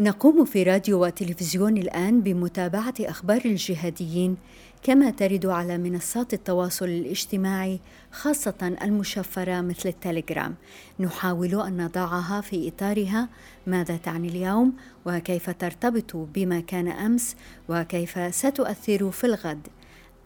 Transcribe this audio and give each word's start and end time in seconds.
نقوم 0.00 0.44
في 0.44 0.62
راديو 0.62 1.04
وتلفزيون 1.04 1.76
الآن 1.76 2.20
بمتابعة 2.20 2.94
أخبار 3.00 3.40
الجهاديين 3.44 4.36
كما 4.82 5.10
ترد 5.10 5.46
على 5.46 5.78
منصات 5.78 6.34
التواصل 6.34 6.84
الاجتماعي 6.84 7.80
خاصة 8.12 8.76
المشفرة 8.82 9.60
مثل 9.60 9.88
التليجرام. 9.88 10.54
نحاول 11.00 11.60
أن 11.60 11.84
نضعها 11.84 12.40
في 12.40 12.68
إطارها. 12.68 13.28
ماذا 13.66 13.96
تعني 13.96 14.28
اليوم؟ 14.28 14.72
وكيف 15.06 15.50
ترتبط 15.50 16.16
بما 16.16 16.60
كان 16.60 16.88
أمس؟ 16.88 17.36
وكيف 17.68 18.34
ستؤثر 18.34 19.10
في 19.10 19.24
الغد؟ 19.24 19.68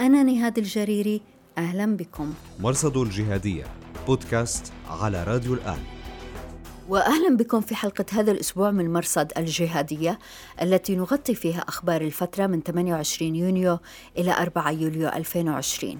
أنا 0.00 0.22
نهاد 0.22 0.58
الجريري 0.58 1.20
أهلا 1.58 1.96
بكم. 1.96 2.34
مرصد 2.60 2.96
الجهادية 2.96 3.64
بودكاست 4.06 4.72
على 4.88 5.24
راديو 5.24 5.54
الآن. 5.54 5.93
واهلا 6.88 7.36
بكم 7.36 7.60
في 7.60 7.74
حلقة 7.74 8.04
هذا 8.12 8.32
الأسبوع 8.32 8.70
من 8.70 8.92
مرصد 8.92 9.32
الجهادية 9.36 10.18
التي 10.62 10.96
نغطي 10.96 11.34
فيها 11.34 11.60
أخبار 11.68 12.00
الفترة 12.00 12.46
من 12.46 12.60
28 12.62 13.34
يونيو 13.36 13.78
إلى 14.18 14.32
4 14.32 14.70
يوليو 14.70 15.08
2020. 15.08 15.98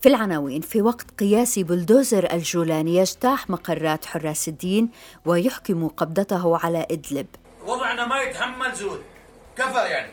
في 0.00 0.08
العناوين 0.08 0.60
في 0.60 0.82
وقت 0.82 1.10
قياسي 1.20 1.64
بلدوزر 1.64 2.32
الجولاني 2.32 2.96
يجتاح 2.96 3.50
مقرات 3.50 4.04
حراس 4.04 4.48
الدين 4.48 4.88
ويحكم 5.26 5.88
قبضته 5.88 6.58
على 6.64 6.86
إدلب. 6.90 7.26
وضعنا 7.66 8.06
ما 8.06 8.20
يتحمل 8.20 8.74
زود 8.74 9.00
كفى 9.56 9.78
يعني. 9.78 10.12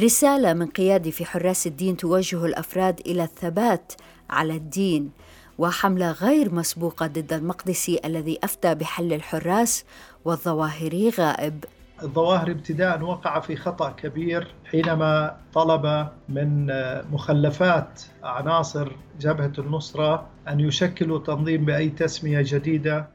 رسالة 0.00 0.52
من 0.52 0.66
قيادي 0.66 1.12
في 1.12 1.24
حراس 1.24 1.66
الدين 1.66 1.96
توجه 1.96 2.44
الأفراد 2.44 3.00
إلى 3.00 3.22
الثبات 3.22 3.92
على 4.30 4.56
الدين 4.56 5.10
وحملة 5.58 6.10
غير 6.10 6.54
مسبوقة 6.54 7.06
ضد 7.06 7.32
المقدسي 7.32 8.00
الذي 8.04 8.38
أفتى 8.44 8.74
بحل 8.74 9.12
الحراس 9.12 9.84
والظواهري 10.24 11.10
غائب. 11.10 11.64
الظواهر 12.02 12.50
ابتداء 12.50 13.02
وقع 13.02 13.40
في 13.40 13.56
خطأ 13.56 13.90
كبير 13.90 14.54
حينما 14.70 15.36
طلب 15.54 16.08
من 16.28 16.66
مخلفات 17.12 18.02
عناصر 18.22 18.92
جبهة 19.20 19.52
النصرة 19.58 20.26
أن 20.48 20.60
يشكلوا 20.60 21.18
تنظيم 21.18 21.64
بأي 21.64 21.88
تسمية 21.88 22.42
جديدة 22.44 23.08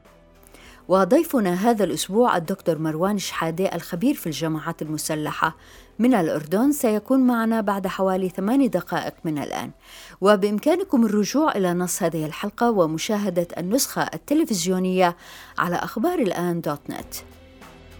وضيفنا 0.88 1.54
هذا 1.54 1.84
الأسبوع 1.84 2.36
الدكتور 2.36 2.78
مروان 2.78 3.18
شحادة 3.18 3.64
الخبير 3.64 4.14
في 4.14 4.26
الجماعات 4.26 4.82
المسلحة. 4.82 5.56
من 5.98 6.14
الأردن 6.14 6.72
سيكون 6.72 7.20
معنا 7.20 7.60
بعد 7.60 7.86
حوالي 7.86 8.28
ثماني 8.28 8.68
دقائق 8.68 9.14
من 9.24 9.38
الآن. 9.38 9.70
وبإمكانكم 10.20 11.06
الرجوع 11.06 11.52
إلى 11.52 11.74
نص 11.74 12.02
هذه 12.02 12.26
الحلقة 12.26 12.70
ومشاهدة 12.70 13.48
النسخة 13.58 14.02
التلفزيونية 14.14 15.16
على 15.58 15.76
أخبار 15.76 16.18
الآن 16.18 16.60
دوت 16.60 16.90
نت. 16.90 17.14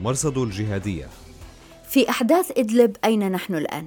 مرصد 0.00 0.38
الجهادية. 0.38 1.08
في 1.88 2.10
أحداث 2.10 2.52
إدلب 2.58 2.96
أين 3.04 3.32
نحن 3.32 3.54
الآن؟ 3.54 3.86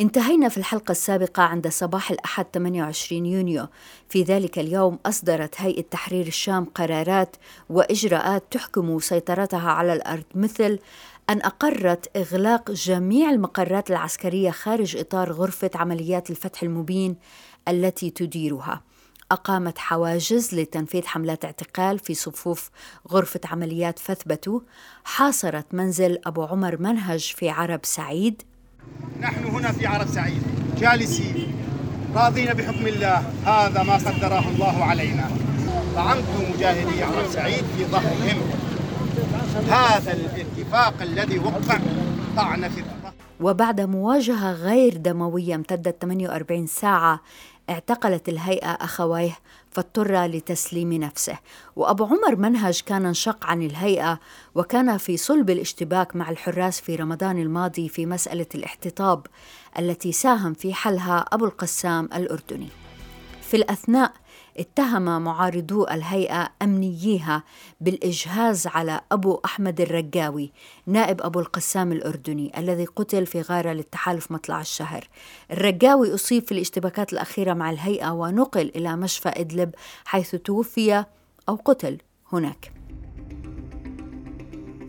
انتهينا 0.00 0.48
في 0.48 0.56
الحلقة 0.58 0.92
السابقة 0.92 1.42
عند 1.42 1.68
صباح 1.68 2.10
الأحد 2.10 2.46
28 2.54 3.26
يونيو. 3.26 3.66
في 4.08 4.22
ذلك 4.22 4.58
اليوم 4.58 4.98
أصدرت 5.06 5.54
هيئة 5.60 5.82
تحرير 5.82 6.26
الشام 6.26 6.64
قرارات 6.64 7.36
وإجراءات 7.70 8.44
تحكم 8.50 8.98
سيطرتها 8.98 9.70
على 9.70 9.92
الأرض 9.92 10.24
مثل 10.34 10.78
أن 11.30 11.42
أقرت 11.42 12.16
إغلاق 12.16 12.70
جميع 12.70 13.30
المقرات 13.30 13.90
العسكرية 13.90 14.50
خارج 14.50 14.96
إطار 14.96 15.32
غرفة 15.32 15.70
عمليات 15.74 16.30
الفتح 16.30 16.62
المبين 16.62 17.16
التي 17.68 18.10
تديرها. 18.10 18.82
أقامت 19.30 19.78
حواجز 19.78 20.54
لتنفيذ 20.54 21.06
حملات 21.06 21.44
اعتقال 21.44 21.98
في 21.98 22.14
صفوف 22.14 22.70
غرفة 23.08 23.40
عمليات 23.44 23.98
فثبتوا 23.98 24.60
حاصرت 25.04 25.66
منزل 25.74 26.18
أبو 26.26 26.42
عمر 26.42 26.80
منهج 26.80 27.34
في 27.36 27.50
عرب 27.50 27.80
سعيد. 27.82 28.42
نحن 29.20 29.44
هنا 29.44 29.72
في 29.72 29.86
عرب 29.86 30.06
سعيد 30.06 30.42
جالسين 30.78 31.52
راضين 32.14 32.52
بحكم 32.52 32.86
الله 32.86 33.18
هذا 33.46 33.82
ما 33.82 33.94
قدره 33.94 34.48
الله 34.48 34.84
علينا. 34.84 35.30
طعنت 35.96 36.24
مجاهدي 36.54 37.02
عرب 37.02 37.26
سعيد 37.30 37.64
في 37.76 37.84
ظهرهم. 37.84 38.40
هذا 39.70 40.12
الاتفاق 40.12 41.02
الذي 41.02 41.38
وقع 41.38 41.78
طعن 42.36 42.68
في 42.68 42.80
الظهر. 42.80 43.12
وبعد 43.40 43.80
مواجهة 43.80 44.52
غير 44.52 44.96
دموية 44.96 45.54
امتدت 45.54 46.02
48 46.02 46.66
ساعة 46.66 47.20
اعتقلت 47.70 48.28
الهيئة 48.28 48.70
أخويه 48.70 49.32
فاضطر 49.72 50.24
لتسليم 50.24 50.92
نفسه. 50.92 51.38
وأبو 51.76 52.04
عمر 52.04 52.36
منهج 52.36 52.80
كان 52.86 53.06
انشق 53.06 53.46
عن 53.46 53.62
الهيئة 53.62 54.20
وكان 54.54 54.96
في 54.96 55.16
صلب 55.16 55.50
الاشتباك 55.50 56.16
مع 56.16 56.30
الحراس 56.30 56.80
في 56.80 56.96
رمضان 56.96 57.38
الماضي 57.38 57.88
في 57.88 58.06
مسألة 58.06 58.46
الاحتطاب 58.54 59.26
التي 59.78 60.12
ساهم 60.12 60.54
في 60.54 60.74
حلها 60.74 61.24
أبو 61.32 61.44
القسام 61.44 62.04
الأردني. 62.04 62.68
في 63.42 63.56
الأثناء 63.56 64.12
اتهم 64.58 65.22
معارضو 65.24 65.84
الهيئة 65.84 66.48
أمنييها 66.62 67.44
بالإجهاز 67.80 68.66
على 68.66 69.00
أبو 69.12 69.40
أحمد 69.44 69.80
الرقاوي 69.80 70.52
نائب 70.86 71.22
أبو 71.22 71.40
القسام 71.40 71.92
الأردني 71.92 72.58
الذي 72.58 72.84
قتل 72.84 73.26
في 73.26 73.40
غارة 73.40 73.72
للتحالف 73.72 74.32
مطلع 74.32 74.60
الشهر. 74.60 75.08
الرقاوي 75.50 76.14
أصيب 76.14 76.46
في 76.46 76.52
الاشتباكات 76.52 77.12
الأخيرة 77.12 77.54
مع 77.54 77.70
الهيئة 77.70 78.10
ونقل 78.10 78.72
إلى 78.76 78.96
مشفى 78.96 79.28
إدلب 79.28 79.74
حيث 80.04 80.34
توفي 80.34 81.04
أو 81.48 81.54
قتل 81.64 81.98
هناك. 82.32 82.81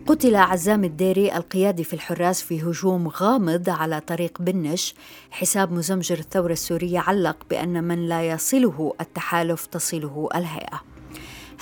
قتل 0.06 0.36
عزام 0.36 0.84
الديري 0.84 1.36
القيادي 1.36 1.84
في 1.84 1.94
الحراس 1.94 2.42
في 2.42 2.62
هجوم 2.62 3.08
غامض 3.08 3.70
على 3.70 4.00
طريق 4.00 4.42
بنش. 4.42 4.94
حساب 5.30 5.72
مزمجر 5.72 6.18
الثورة 6.18 6.52
السورية 6.52 6.98
علق 6.98 7.36
بأن 7.50 7.84
من 7.84 8.08
لا 8.08 8.28
يصله 8.28 8.94
التحالف 9.00 9.66
تصله 9.66 10.28
الهيئة. 10.34 10.93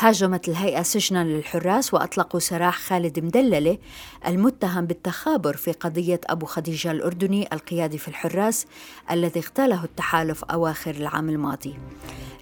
هاجمت 0.03 0.49
الهيئة 0.49 0.83
سجنا 0.83 1.25
للحراس 1.25 1.95
وأطلقوا 1.95 2.41
سراح 2.41 2.79
خالد 2.79 3.19
مدللة 3.19 3.79
المتهم 4.27 4.87
بالتخابر 4.87 5.57
في 5.57 5.73
قضية 5.73 6.21
أبو 6.27 6.47
خديجة 6.47 6.91
الأردني 6.91 7.49
القيادي 7.53 7.99
في 7.99 8.09
الحراس 8.09 8.67
الذي 9.11 9.41
اغتاله 9.41 9.85
التحالف 9.85 10.45
أواخر 10.45 10.91
العام 10.91 11.29
الماضي. 11.29 11.75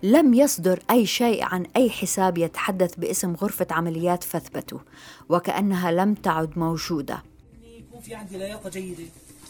لم 0.03 0.35
يصدر 0.35 0.83
أي 0.91 1.07
شيء 1.07 1.45
عن 1.45 1.67
أي 1.77 1.91
حساب 1.91 2.39
يتحدث 2.39 2.95
باسم 2.95 3.35
غرفة 3.35 3.67
عمليات 3.71 4.25
فثبته 4.25 4.81
وكأنها 5.29 5.93
لم 5.93 6.15
تعد 6.15 6.59
موجودة. 6.59 7.23
يكون 7.63 8.01
في 8.01 8.15
عندي 8.15 8.39
لياقة 8.39 8.71
جيدة. 8.71 9.05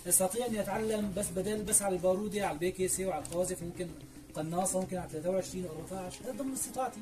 استطيع 0.09 0.47
اني 0.47 0.61
اتعلم 0.61 1.13
بس 1.17 1.27
بدل 1.37 1.63
بس 1.63 1.83
على 1.83 1.97
البارودة 1.97 2.47
على 2.47 2.55
البيكيسي 2.55 3.07
وعلى 3.07 3.25
القاذف 3.25 3.63
ممكن 3.63 3.87
قناصة 4.35 4.81
ممكن 4.81 4.97
على 4.97 5.09
23 5.13 5.65
أو 5.65 5.97
14 5.97 6.25
هذا 6.25 6.43
ضمن 6.43 6.53
استطاعتي. 6.53 7.01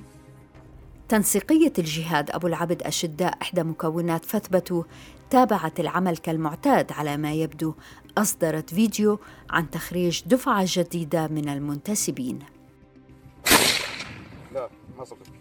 تنسيقية 1.08 1.72
الجهاد 1.78 2.30
أبو 2.30 2.46
العبد 2.46 2.82
أشداء 2.82 3.38
إحدى 3.42 3.62
مكونات 3.62 4.24
فثبتوا 4.24 4.82
تابعت 5.30 5.80
العمل 5.80 6.16
كالمعتاد 6.16 6.92
على 6.92 7.16
ما 7.16 7.32
يبدو 7.32 7.74
أصدرت 8.18 8.74
فيديو 8.74 9.18
عن 9.50 9.70
تخريج 9.70 10.22
دفعة 10.26 10.64
جديدة 10.66 11.26
من 11.26 11.48
المنتسبين. 11.48 12.38
لا 14.54 14.68
ما 14.98 15.04
صدق. 15.04 15.37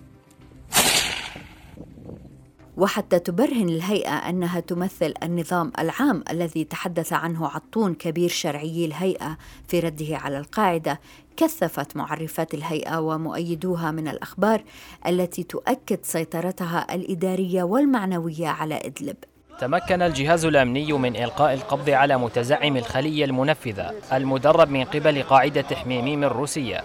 وحتى 2.77 3.19
تبرهن 3.19 3.69
الهيئة 3.69 4.13
أنها 4.13 4.59
تمثل 4.59 5.13
النظام 5.23 5.71
العام 5.79 6.23
الذي 6.31 6.63
تحدث 6.63 7.13
عنه 7.13 7.47
عطون 7.47 7.93
كبير 7.93 8.29
شرعي 8.29 8.85
الهيئة 8.85 9.37
في 9.67 9.79
رده 9.79 10.17
على 10.17 10.37
القاعدة 10.37 10.99
كثفت 11.37 11.97
معرفات 11.97 12.53
الهيئة 12.53 12.99
ومؤيدوها 12.99 13.91
من 13.91 14.07
الأخبار 14.07 14.63
التي 15.07 15.43
تؤكد 15.43 15.99
سيطرتها 16.03 16.95
الإدارية 16.95 17.63
والمعنوية 17.63 18.47
على 18.47 18.75
إدلب. 18.75 19.15
تمكن 19.59 20.01
الجهاز 20.01 20.45
الأمني 20.45 20.93
من 20.93 21.15
إلقاء 21.15 21.53
القبض 21.53 21.89
على 21.89 22.17
متزعم 22.17 22.77
الخلية 22.77 23.25
المنفذة 23.25 23.93
المدرب 24.13 24.69
من 24.69 24.83
قبل 24.83 25.23
قاعدة 25.23 25.75
حميميم 25.75 26.23
الروسية 26.23 26.83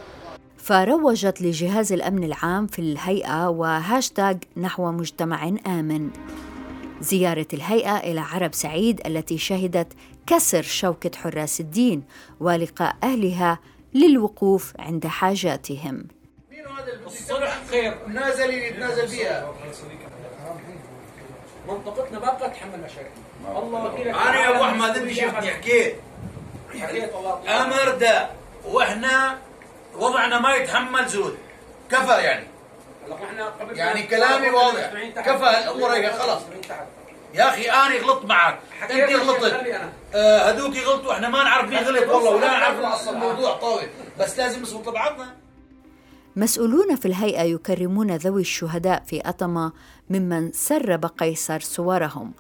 فروجت 0.63 1.43
لجهاز 1.43 1.93
الأمن 1.93 2.25
العام 2.25 2.67
في 2.67 2.79
الهيئة 2.79 3.49
وهاشتاغ 3.49 4.35
نحو 4.57 4.93
مجتمع 4.93 5.49
آمن. 5.67 6.11
زيارة 7.01 7.47
الهيئة 7.53 7.97
إلى 7.97 8.21
عرب 8.21 8.55
سعيد 8.55 9.07
التي 9.07 9.39
شهدت 9.39 9.93
كسر 10.27 10.63
شوكة 10.63 11.11
حراس 11.19 11.61
الدين 11.61 12.03
ولقاء 12.41 12.97
أهلها 13.03 13.59
للوقوف 13.95 14.73
عند 14.79 15.07
حاجاتهم. 15.07 16.07
مين 16.51 16.67
هذا 16.67 17.07
الصلح 17.07 17.59
خير. 17.71 17.97
نازل 18.09 18.51
يتنازل 18.55 19.09
فيها 19.09 19.53
منطقتنا 21.69 22.19
بقى 22.19 22.51
تحمل 22.51 22.81
مشاكل. 22.85 23.57
الله 23.57 23.97
أنا 24.29 24.41
يا 24.41 24.57
أبو 24.57 24.65
أحمد 24.65 24.97
انت 24.97 25.13
شفتني 25.13 25.51
حكيت 25.51 25.95
حكيت 26.81 27.13
والله 27.15 27.63
أمر 27.67 27.99
ده 27.99 28.31
وإحنا 28.65 29.39
وضعنا 29.97 30.41
ما 30.41 30.55
يتحمل 30.55 31.09
زود. 31.09 31.37
كفى 31.91 32.13
يعني. 32.13 32.47
يعني 33.73 34.03
كلامي 34.03 34.51
واضح. 34.51 34.93
كفى 35.17 35.51
الأمور 35.51 35.93
هيك 35.93 36.13
خلاص 36.13 36.43
يا 37.35 37.49
أخي 37.49 37.71
أنا 37.71 37.97
غلطت 37.97 38.25
معك 38.25 38.59
أنت 38.83 39.13
غلطت. 39.13 39.65
آه 40.15 40.51
هذوك 40.51 40.77
غلطوا. 40.77 41.13
إحنا 41.13 41.29
ما 41.29 41.45
نعرف 41.45 41.71
مين 41.71 41.79
غلط 41.79 42.09
والله 42.09 42.31
ولا 42.31 42.47
نعرف 42.47 43.09
الموضوع 43.09 43.57
طويل. 43.57 43.89
بس 44.21 44.39
لازم 44.39 44.63
نصبر 44.63 44.93
بعضنا. 44.93 45.37
مسؤولون 46.37 46.97
في 46.97 47.07
الهيئة 47.07 47.43
يكرمون 47.43 48.17
ذوي 48.17 48.41
الشهداء 48.41 49.03
في 49.07 49.21
أطمة 49.21 49.73
ممن 50.11 50.53
سرب 50.53 51.07
قيصر 51.07 51.61
صورهم. 51.61 52.33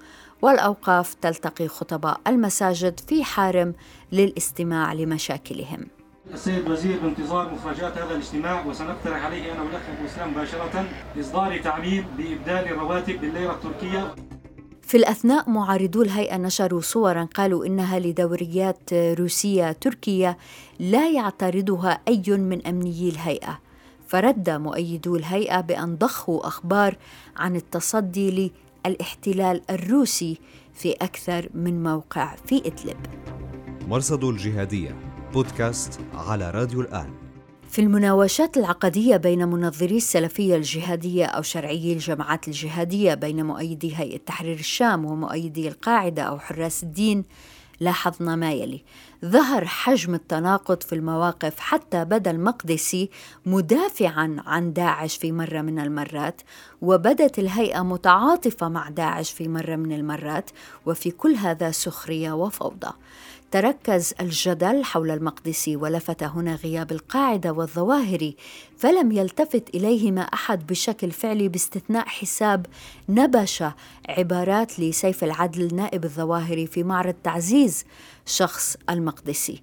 والأوقاف 0.42 1.14
تلتقي 1.14 1.68
خطباء 1.68 2.20
المساجد 2.26 3.00
في 3.00 3.24
حارم 3.24 3.74
للاستماع 4.12 4.92
لمشاكلهم. 4.92 5.86
السيد 6.30 6.70
وزير 6.70 7.00
بانتظار 7.00 7.54
مخرجات 7.54 7.98
هذا 7.98 8.10
الاجتماع 8.10 8.66
وسنقترح 8.66 9.24
عليه 9.24 9.52
أنا 9.52 9.62
والاخ 9.62 9.82
ابو 9.88 10.06
اسلام 10.06 10.30
مباشرة 10.30 10.88
اصدار 11.20 11.58
تعميم 11.58 12.04
بابدال 12.18 12.72
الرواتب 12.72 13.20
بالليرة 13.20 13.52
التركية. 13.52 14.14
في 14.82 14.96
الأثناء 14.96 15.50
معارضو 15.50 16.02
الهيئة 16.02 16.36
نشروا 16.36 16.80
صورا 16.80 17.28
قالوا 17.34 17.66
إنها 17.66 17.98
لدوريات 17.98 18.92
روسية 18.94 19.72
تركية 19.72 20.38
لا 20.78 21.10
يعترضها 21.10 22.00
أي 22.08 22.22
من 22.28 22.66
أمنيي 22.66 23.08
الهيئة. 23.08 23.58
فرد 24.06 24.50
مؤيدو 24.50 25.16
الهيئة 25.16 25.60
بأن 25.60 25.96
ضخوا 25.96 26.46
أخبار 26.46 26.96
عن 27.36 27.56
التصدي 27.56 28.50
للاحتلال 28.86 29.62
الروسي 29.70 30.38
في 30.74 30.92
أكثر 30.92 31.48
من 31.54 31.82
موقع 31.82 32.34
في 32.46 32.56
إدلب. 32.66 32.96
مرصد 33.88 34.24
الجهادية. 34.24 35.11
بودكاست 35.32 36.00
على 36.14 36.50
راديو 36.50 36.80
الآن. 36.80 37.10
في 37.68 37.80
المناوشات 37.80 38.56
العقدية 38.56 39.16
بين 39.16 39.48
منظري 39.48 39.96
السلفية 39.96 40.56
الجهادية 40.56 41.26
أو 41.26 41.42
شرعيي 41.42 41.92
الجماعات 41.92 42.48
الجهادية 42.48 43.14
بين 43.14 43.46
مؤيدي 43.46 43.96
هيئة 43.96 44.18
تحرير 44.18 44.58
الشام 44.58 45.04
ومؤيدي 45.04 45.68
القاعدة 45.68 46.22
أو 46.22 46.38
حراس 46.38 46.82
الدين 46.82 47.24
لاحظنا 47.80 48.36
ما 48.36 48.52
يلي. 48.52 48.84
ظهر 49.24 49.64
حجم 49.64 50.14
التناقض 50.14 50.82
في 50.82 50.94
المواقف 50.94 51.58
حتى 51.58 52.04
بدا 52.04 52.30
المقدسي 52.30 53.10
مدافعا 53.46 54.36
عن 54.46 54.72
داعش 54.72 55.16
في 55.16 55.32
مرة 55.32 55.60
من 55.60 55.78
المرات 55.78 56.42
وبدت 56.82 57.38
الهيئة 57.38 57.82
متعاطفة 57.82 58.68
مع 58.68 58.88
داعش 58.88 59.30
في 59.32 59.48
مرة 59.48 59.76
من 59.76 59.92
المرات 59.92 60.50
وفي 60.86 61.10
كل 61.10 61.34
هذا 61.34 61.70
سخرية 61.70 62.32
وفوضى. 62.32 62.92
تركز 63.52 64.14
الجدل 64.20 64.84
حول 64.84 65.10
المقدسي 65.10 65.76
ولفت 65.76 66.22
هنا 66.22 66.54
غياب 66.54 66.92
القاعدة 66.92 67.52
والظواهري 67.52 68.36
فلم 68.78 69.12
يلتفت 69.12 69.74
إليهما 69.74 70.20
أحد 70.20 70.66
بشكل 70.66 71.10
فعلي 71.10 71.48
باستثناء 71.48 72.06
حساب 72.06 72.66
نبش 73.08 73.64
عبارات 74.08 74.80
لسيف 74.80 75.24
العدل 75.24 75.74
نائب 75.74 76.04
الظواهري 76.04 76.66
في 76.66 76.82
معرض 76.82 77.14
تعزيز 77.24 77.84
شخص 78.26 78.76
المقدسي 78.90 79.60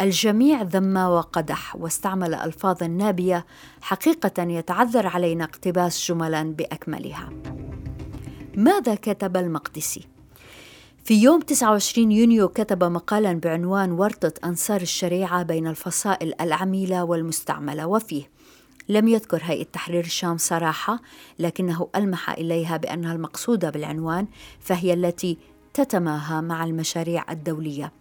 الجميع 0.00 0.62
ذم 0.62 0.96
وقدح 0.96 1.76
واستعمل 1.76 2.34
الفاظا 2.34 2.86
نابية 2.86 3.46
حقيقة 3.80 4.42
يتعذر 4.42 5.06
علينا 5.06 5.44
اقتباس 5.44 6.08
جملا 6.08 6.42
بأكملها. 6.42 7.30
ماذا 8.56 8.94
كتب 8.94 9.36
المقدسي 9.36 10.15
في 11.06 11.22
يوم 11.22 11.40
29 11.40 12.12
يونيو 12.12 12.48
كتب 12.48 12.84
مقالا 12.84 13.32
بعنوان 13.32 13.92
ورطة 13.92 14.32
أنصار 14.44 14.80
الشريعة 14.80 15.42
بين 15.42 15.66
الفصائل 15.66 16.34
العميلة 16.40 17.04
والمستعملة 17.04 17.86
وفيه 17.86 18.30
لم 18.88 19.08
يذكر 19.08 19.40
هيئة 19.42 19.64
تحرير 19.64 20.04
الشام 20.04 20.36
صراحة 20.36 21.00
لكنه 21.38 21.88
ألمح 21.96 22.30
إليها 22.30 22.76
بأنها 22.76 23.12
المقصودة 23.12 23.70
بالعنوان 23.70 24.26
فهي 24.60 24.92
التي 24.92 25.38
تتماهى 25.74 26.42
مع 26.42 26.64
المشاريع 26.64 27.24
الدولية. 27.30 27.92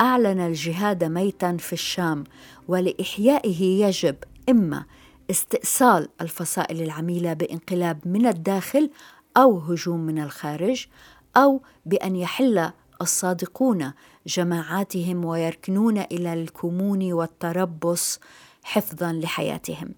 أعلن 0.00 0.40
الجهاد 0.40 1.04
ميتا 1.04 1.56
في 1.56 1.72
الشام 1.72 2.24
ولإحيائه 2.68 3.86
يجب 3.86 4.16
إما 4.48 4.84
استئصال 5.30 6.08
الفصائل 6.20 6.82
العميلة 6.82 7.32
بانقلاب 7.32 7.98
من 8.04 8.26
الداخل 8.26 8.90
أو 9.36 9.58
هجوم 9.58 10.00
من 10.00 10.18
الخارج 10.18 10.86
أو 11.36 11.62
بأن 11.86 12.16
يحل 12.16 12.70
الصادقون 13.00 13.92
جماعاتهم 14.26 15.24
ويركنون 15.24 15.98
إلى 15.98 16.32
الكمون 16.32 17.12
والتربص 17.12 18.20
حفظا 18.64 19.12
لحياتهم. 19.12 19.94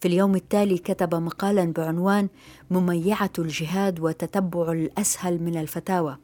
في 0.00 0.08
اليوم 0.08 0.34
التالي 0.34 0.78
كتب 0.78 1.14
مقالا 1.14 1.72
بعنوان 1.72 2.28
مميعة 2.70 3.30
الجهاد 3.38 4.00
وتتبع 4.00 4.72
الأسهل 4.72 5.42
من 5.42 5.56
الفتاوى 5.60 6.16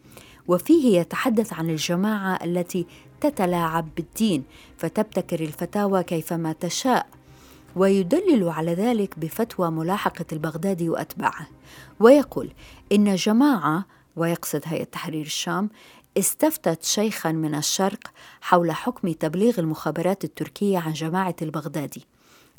وفيه 0.49 0.99
يتحدث 1.01 1.53
عن 1.53 1.71
الجماعة 1.71 2.39
التي 2.45 2.87
تتلاعب 3.21 3.89
بالدين 3.97 4.45
فتبتكر 4.77 5.41
الفتاوى 5.41 6.03
كيفما 6.03 6.53
تشاء 6.53 7.07
ويدلل 7.77 8.49
على 8.49 8.75
ذلك 8.75 9.19
بفتوى 9.19 9.71
ملاحقة 9.71 10.25
البغدادي 10.33 10.89
وأتباعه 10.89 11.47
ويقول 12.01 12.53
إن 12.93 13.15
جماعة 13.15 13.85
ويقصد 14.17 14.63
هيئة 14.65 14.85
تحرير 14.85 15.27
الشام 15.27 15.71
استفتت 16.19 16.83
شيخا 16.85 17.33
من 17.33 17.55
الشرق 17.55 18.13
حول 18.41 18.73
حكم 18.73 19.13
تبليغ 19.13 19.61
المخابرات 19.61 20.25
التركية 20.25 20.79
عن 20.79 20.93
جماعة 20.93 21.37
البغدادي 21.43 22.07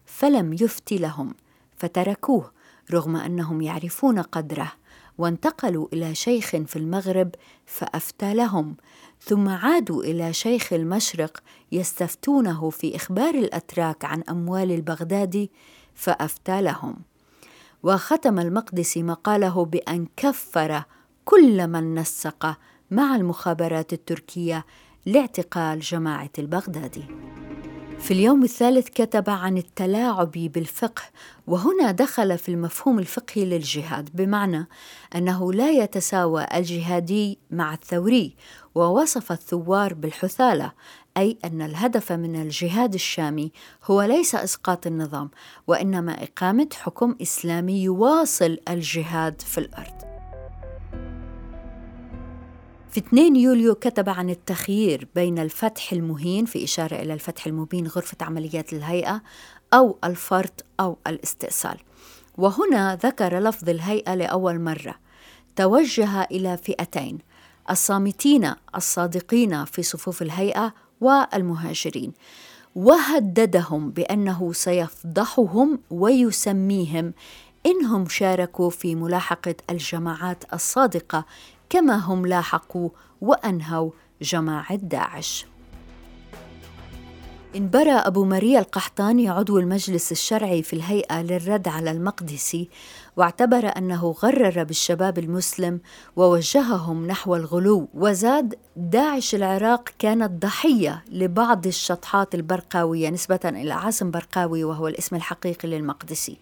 فلم 0.05 0.53
يفت 0.53 0.93
لهم 0.93 1.33
فتركوه 1.77 2.51
رغم 2.91 3.15
أنهم 3.15 3.61
يعرفون 3.61 4.19
قدره 4.19 4.71
وانتقلوا 5.17 5.87
إلى 5.93 6.15
شيخ 6.15 6.49
في 6.49 6.75
المغرب 6.75 7.35
فأفتى 7.65 8.33
لهم 8.33 8.75
ثم 9.21 9.49
عادوا 9.49 10.03
إلى 10.03 10.33
شيخ 10.33 10.73
المشرق 10.73 11.43
يستفتونه 11.71 12.69
في 12.69 12.95
إخبار 12.95 13.35
الأتراك 13.35 14.05
عن 14.05 14.23
أموال 14.29 14.71
البغدادي 14.71 15.51
فأفتى 15.95 16.61
لهم. 16.61 16.95
وختم 17.83 18.39
المقدسي 18.39 19.03
مقاله 19.03 19.65
بأن 19.65 20.07
كفر 20.17 20.83
كل 21.25 21.67
من 21.67 21.95
نسق 21.95 22.57
مع 22.91 23.15
المخابرات 23.15 23.93
التركية 23.93 24.65
لاعتقال 25.05 25.79
جماعة 25.79 26.29
البغدادي. 26.39 27.03
في 27.99 28.11
اليوم 28.11 28.43
الثالث 28.43 28.89
كتب 28.89 29.29
عن 29.29 29.57
التلاعب 29.57 30.31
بالفقه 30.31 31.01
وهنا 31.47 31.91
دخل 31.91 32.37
في 32.37 32.49
المفهوم 32.49 32.99
الفقهي 32.99 33.45
للجهاد 33.45 34.09
بمعنى 34.13 34.67
أنه 35.15 35.53
لا 35.53 35.71
يتساوى 35.71 36.45
الجهادي 36.53 37.39
مع 37.51 37.73
الثوري 37.73 38.35
ووصف 38.75 39.31
الثوار 39.31 39.93
بالحثالة 39.93 40.71
أي 41.17 41.37
أن 41.45 41.61
الهدف 41.61 42.11
من 42.11 42.41
الجهاد 42.41 42.93
الشامي 42.93 43.51
هو 43.83 44.01
ليس 44.01 44.35
إسقاط 44.35 44.87
النظام 44.87 45.29
وإنما 45.67 46.23
إقامة 46.23 46.69
حكم 46.81 47.15
إسلامي 47.21 47.83
يواصل 47.83 48.57
الجهاد 48.69 49.41
في 49.41 49.57
الأرض. 49.57 50.12
في 52.93 52.99
2 52.99 53.35
يوليو 53.35 53.75
كتب 53.75 54.09
عن 54.09 54.29
التخيير 54.29 55.07
بين 55.15 55.39
الفتح 55.39 55.93
المهين 55.93 56.45
في 56.45 56.63
إشارة 56.63 56.95
إلى 56.95 57.13
الفتح 57.13 57.47
المبين 57.47 57.87
غرفة 57.87 58.17
عمليات 58.21 58.73
الهيئة 58.73 59.21
أو 59.73 59.97
الفرط 60.03 60.65
أو 60.79 60.97
الاستئصال. 61.07 61.77
وهنا 62.37 62.95
ذكر 62.95 63.39
لفظ 63.39 63.69
الهيئة 63.69 64.15
لأول 64.15 64.59
مرة. 64.59 64.95
توجه 65.55 66.21
إلى 66.21 66.57
فئتين 66.57 67.17
الصامتين 67.69 68.53
الصادقين 68.75 69.65
في 69.65 69.83
صفوف 69.83 70.21
الهيئة 70.21 70.73
والمهاجرين. 71.01 72.13
وهددهم 72.75 73.89
بأنه 73.89 74.53
سيفضحهم 74.53 75.79
ويسميهم 75.89 77.13
إنهم 77.65 78.07
شاركوا 78.07 78.69
في 78.69 78.95
ملاحقة 78.95 79.55
الجماعات 79.69 80.53
الصادقة 80.53 81.25
كما 81.73 81.95
هم 81.95 82.25
لاحقوا 82.25 82.89
وأنهوا 83.21 83.91
جماعة 84.21 84.75
داعش 84.75 85.45
انبرى 87.55 87.91
أبو 87.91 88.25
ماريا 88.25 88.59
القحطاني 88.59 89.29
عضو 89.29 89.59
المجلس 89.59 90.11
الشرعي 90.11 90.63
في 90.63 90.73
الهيئة 90.73 91.21
للرد 91.21 91.67
على 91.67 91.91
المقدسي 91.91 92.69
واعتبر 93.17 93.71
أنه 93.77 94.11
غرر 94.11 94.63
بالشباب 94.63 95.19
المسلم 95.19 95.79
ووجههم 96.15 97.07
نحو 97.07 97.35
الغلو. 97.35 97.87
وزاد 97.93 98.55
داعش 98.75 99.35
العراق 99.35 99.89
كانت 99.99 100.43
ضحية 100.43 101.03
لبعض 101.11 101.67
الشطحات 101.67 102.35
البرقاوية 102.35 103.09
نسبة 103.09 103.39
إلى 103.45 103.73
عاصم 103.73 104.11
برقاوي 104.11 104.63
وهو 104.63 104.87
الاسم 104.87 105.15
الحقيقي 105.15 105.69
للمقدسي. 105.69 106.37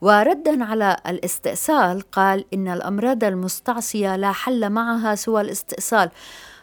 وردا 0.00 0.64
على 0.64 0.96
الاستئصال 1.06 2.00
قال 2.00 2.44
إن 2.54 2.68
الأمراض 2.68 3.24
المستعصية 3.24 4.16
لا 4.16 4.32
حل 4.32 4.70
معها 4.70 5.14
سوى 5.14 5.40
الاستئصال. 5.40 6.10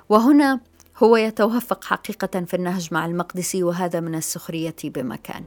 وهنا 0.09 0.59
هو 1.03 1.15
يتوافق 1.15 1.83
حقيقة 1.83 2.45
في 2.45 2.53
النهج 2.53 2.89
مع 2.91 3.05
المقدسي 3.05 3.63
وهذا 3.63 3.99
من 3.99 4.15
السخرية 4.15 4.75
بمكان. 4.83 5.43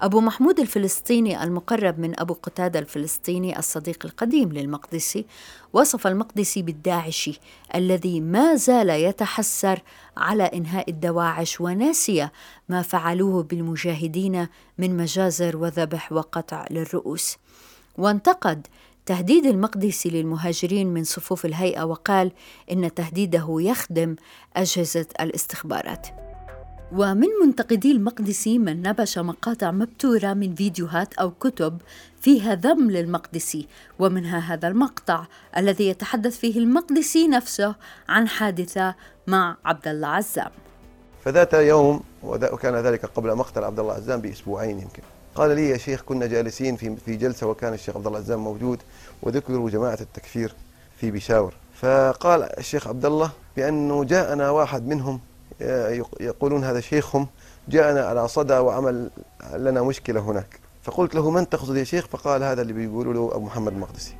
أبو 0.00 0.20
محمود 0.20 0.60
الفلسطيني 0.60 1.42
المقرب 1.42 1.98
من 1.98 2.20
أبو 2.20 2.34
قتادة 2.34 2.78
الفلسطيني 2.78 3.58
الصديق 3.58 3.98
القديم 4.04 4.52
للمقدسي 4.52 5.26
وصف 5.72 6.06
المقدسي 6.06 6.62
بالداعشي 6.62 7.40
الذي 7.74 8.20
ما 8.20 8.54
زال 8.54 8.90
يتحسر 8.90 9.82
على 10.16 10.42
إنهاء 10.42 10.90
الدواعش 10.90 11.60
وناسي 11.60 12.28
ما 12.68 12.82
فعلوه 12.82 13.42
بالمجاهدين 13.42 14.48
من 14.78 14.96
مجازر 14.96 15.56
وذبح 15.56 16.12
وقطع 16.12 16.66
للرؤوس. 16.70 17.36
وانتقد 17.98 18.66
تهديد 19.06 19.46
المقدسي 19.46 20.10
للمهاجرين 20.10 20.86
من 20.86 21.04
صفوف 21.04 21.46
الهيئة 21.46 21.82
وقال 21.82 22.32
إن 22.72 22.94
تهديده 22.94 23.56
يخدم 23.60 24.16
أجهزة 24.56 25.06
الاستخبارات. 25.20 26.23
ومن 26.96 27.28
منتقدي 27.42 27.92
المقدسي 27.92 28.58
من 28.58 28.82
نبش 28.82 29.18
مقاطع 29.18 29.70
مبتورة 29.70 30.34
من 30.34 30.54
فيديوهات 30.54 31.14
أو 31.14 31.30
كتب 31.30 31.78
فيها 32.20 32.54
ذم 32.54 32.90
للمقدسي 32.90 33.68
ومنها 33.98 34.38
هذا 34.38 34.68
المقطع 34.68 35.26
الذي 35.56 35.88
يتحدث 35.88 36.38
فيه 36.38 36.58
المقدسي 36.58 37.28
نفسه 37.28 37.74
عن 38.08 38.28
حادثة 38.28 38.94
مع 39.26 39.56
عبد 39.64 39.88
الله 39.88 40.08
عزام. 40.08 40.50
فذات 41.24 41.54
يوم 41.54 42.00
وكان 42.22 42.74
ذلك 42.74 43.06
قبل 43.06 43.34
مقتل 43.34 43.64
عبد 43.64 43.78
الله 43.78 43.92
عزام 43.94 44.20
بأسبوعين 44.20 44.80
يمكن. 44.80 45.02
قال 45.34 45.56
لي 45.56 45.68
يا 45.68 45.76
شيخ 45.76 46.02
كنا 46.02 46.26
جالسين 46.26 46.76
في 46.76 46.96
في 46.96 47.16
جلسة 47.16 47.46
وكان 47.46 47.74
الشيخ 47.74 47.96
عبد 47.96 48.06
الله 48.06 48.18
عزام 48.18 48.38
موجود 48.44 48.82
وذكروا 49.22 49.70
جماعة 49.70 49.98
التكفير 50.00 50.54
في 51.00 51.10
بشاور. 51.10 51.54
فقال 51.74 52.58
الشيخ 52.58 52.86
عبد 52.86 53.04
الله 53.04 53.30
بأنه 53.56 54.04
جاءنا 54.04 54.50
واحد 54.50 54.86
منهم 54.86 55.20
يقولون 56.20 56.64
هذا 56.64 56.80
شيخهم 56.80 57.26
جاءنا 57.68 58.00
على 58.00 58.28
صدى 58.28 58.54
وعمل 58.54 59.10
لنا 59.56 59.82
مشكلة 59.82 60.20
هناك. 60.20 60.60
فقلت 60.82 61.14
له 61.14 61.30
من 61.30 61.48
تقصد 61.48 61.76
يا 61.76 61.84
شيخ؟ 61.84 62.06
فقال 62.06 62.42
هذا 62.42 62.62
اللي 62.62 62.72
بيقولوا 62.72 63.14
له 63.14 63.36
أبو 63.36 63.44
محمد 63.44 63.72
المقدسي. 63.72 64.14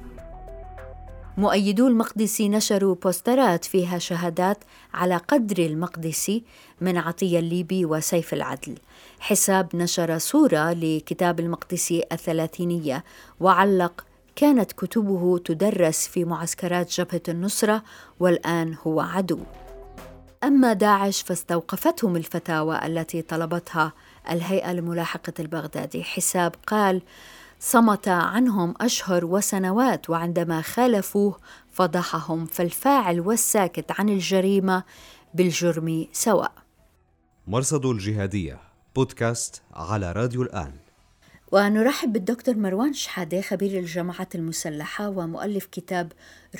مؤيدو 1.36 1.86
المقدسي 1.86 2.48
نشروا 2.48 2.94
بوسترات 2.94 3.64
فيها 3.64 3.98
شهادات 3.98 4.58
على 4.94 5.16
قدر 5.16 5.58
المقدسي 5.58 6.44
من 6.80 6.98
عطية 6.98 7.38
الليبي 7.38 7.84
وسيف 7.84 8.34
العدل. 8.34 8.78
حساب 9.20 9.76
نشر 9.76 10.18
صورة 10.18 10.72
لكتاب 10.72 11.40
المقدسي 11.40 12.04
الثلاثينية 12.12 13.04
وعلق 13.40 14.04
كانت 14.36 14.72
كتبه 14.72 15.38
تدرس 15.38 16.06
في 16.08 16.24
معسكرات 16.24 16.90
جبهة 16.90 17.22
النصرة 17.28 17.82
والآن 18.20 18.76
هو 18.86 19.00
عدو. 19.00 19.38
أما 20.44 20.72
داعش 20.72 21.22
فاستوقفتهم 21.22 22.16
الفتاوى 22.16 22.86
التي 22.86 23.22
طلبتها 23.22 23.92
الهيئة 24.30 24.72
لملاحقة 24.72 25.32
البغدادي. 25.40 26.04
حساب 26.04 26.54
قال 26.66 27.02
صمت 27.60 28.08
عنهم 28.08 28.74
أشهر 28.80 29.24
وسنوات 29.24 30.10
وعندما 30.10 30.62
خالفوه 30.62 31.38
فضحهم 31.72 32.46
فالفاعل 32.46 33.20
والساكت 33.20 34.00
عن 34.00 34.08
الجريمة 34.08 34.82
بالجرم 35.34 36.06
سواء. 36.12 36.52
مرصد 37.46 37.86
الجهادية 37.86 38.60
بودكاست 38.96 39.62
على 39.74 40.12
راديو 40.12 40.42
الآن. 40.42 40.72
ونرحب 41.54 42.12
بالدكتور 42.12 42.56
مروان 42.56 42.92
شحادة 42.92 43.40
خبير 43.40 43.78
الجماعات 43.78 44.34
المسلحة 44.34 45.08
ومؤلف 45.08 45.66
كتاب 45.66 46.12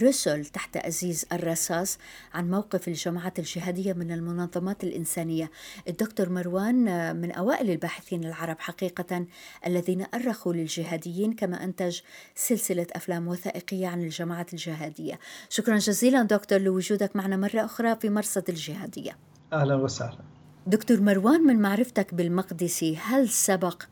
رسل 0.02 0.44
تحت 0.44 0.76
أزيز 0.76 1.26
الرصاص 1.32 1.98
عن 2.34 2.50
موقف 2.50 2.88
الجماعات 2.88 3.38
الجهادية 3.38 3.92
من 3.92 4.12
المنظمات 4.12 4.84
الإنسانية. 4.84 5.50
الدكتور 5.88 6.28
مروان 6.28 7.16
من 7.16 7.32
أوائل 7.32 7.70
الباحثين 7.70 8.24
العرب 8.24 8.60
حقيقة 8.60 9.26
الذين 9.66 10.06
أرخوا 10.14 10.52
للجهاديين 10.52 11.32
كما 11.32 11.64
أنتج 11.64 12.00
سلسلة 12.34 12.86
أفلام 12.92 13.28
وثائقية 13.28 13.86
عن 13.86 14.02
الجماعات 14.02 14.52
الجهادية. 14.52 15.18
شكرا 15.48 15.78
جزيلا 15.78 16.22
دكتور 16.22 16.58
لوجودك 16.58 17.16
معنا 17.16 17.36
مرة 17.36 17.64
أخرى 17.64 17.96
في 17.96 18.10
مرصد 18.10 18.48
الجهادية. 18.48 19.16
أهلا 19.52 19.74
وسهلا. 19.74 20.18
دكتور 20.66 21.00
مروان 21.00 21.40
من 21.40 21.62
معرفتك 21.62 22.14
بالمقدسي 22.14 22.96
هل 22.96 23.28
سبق 23.28 23.82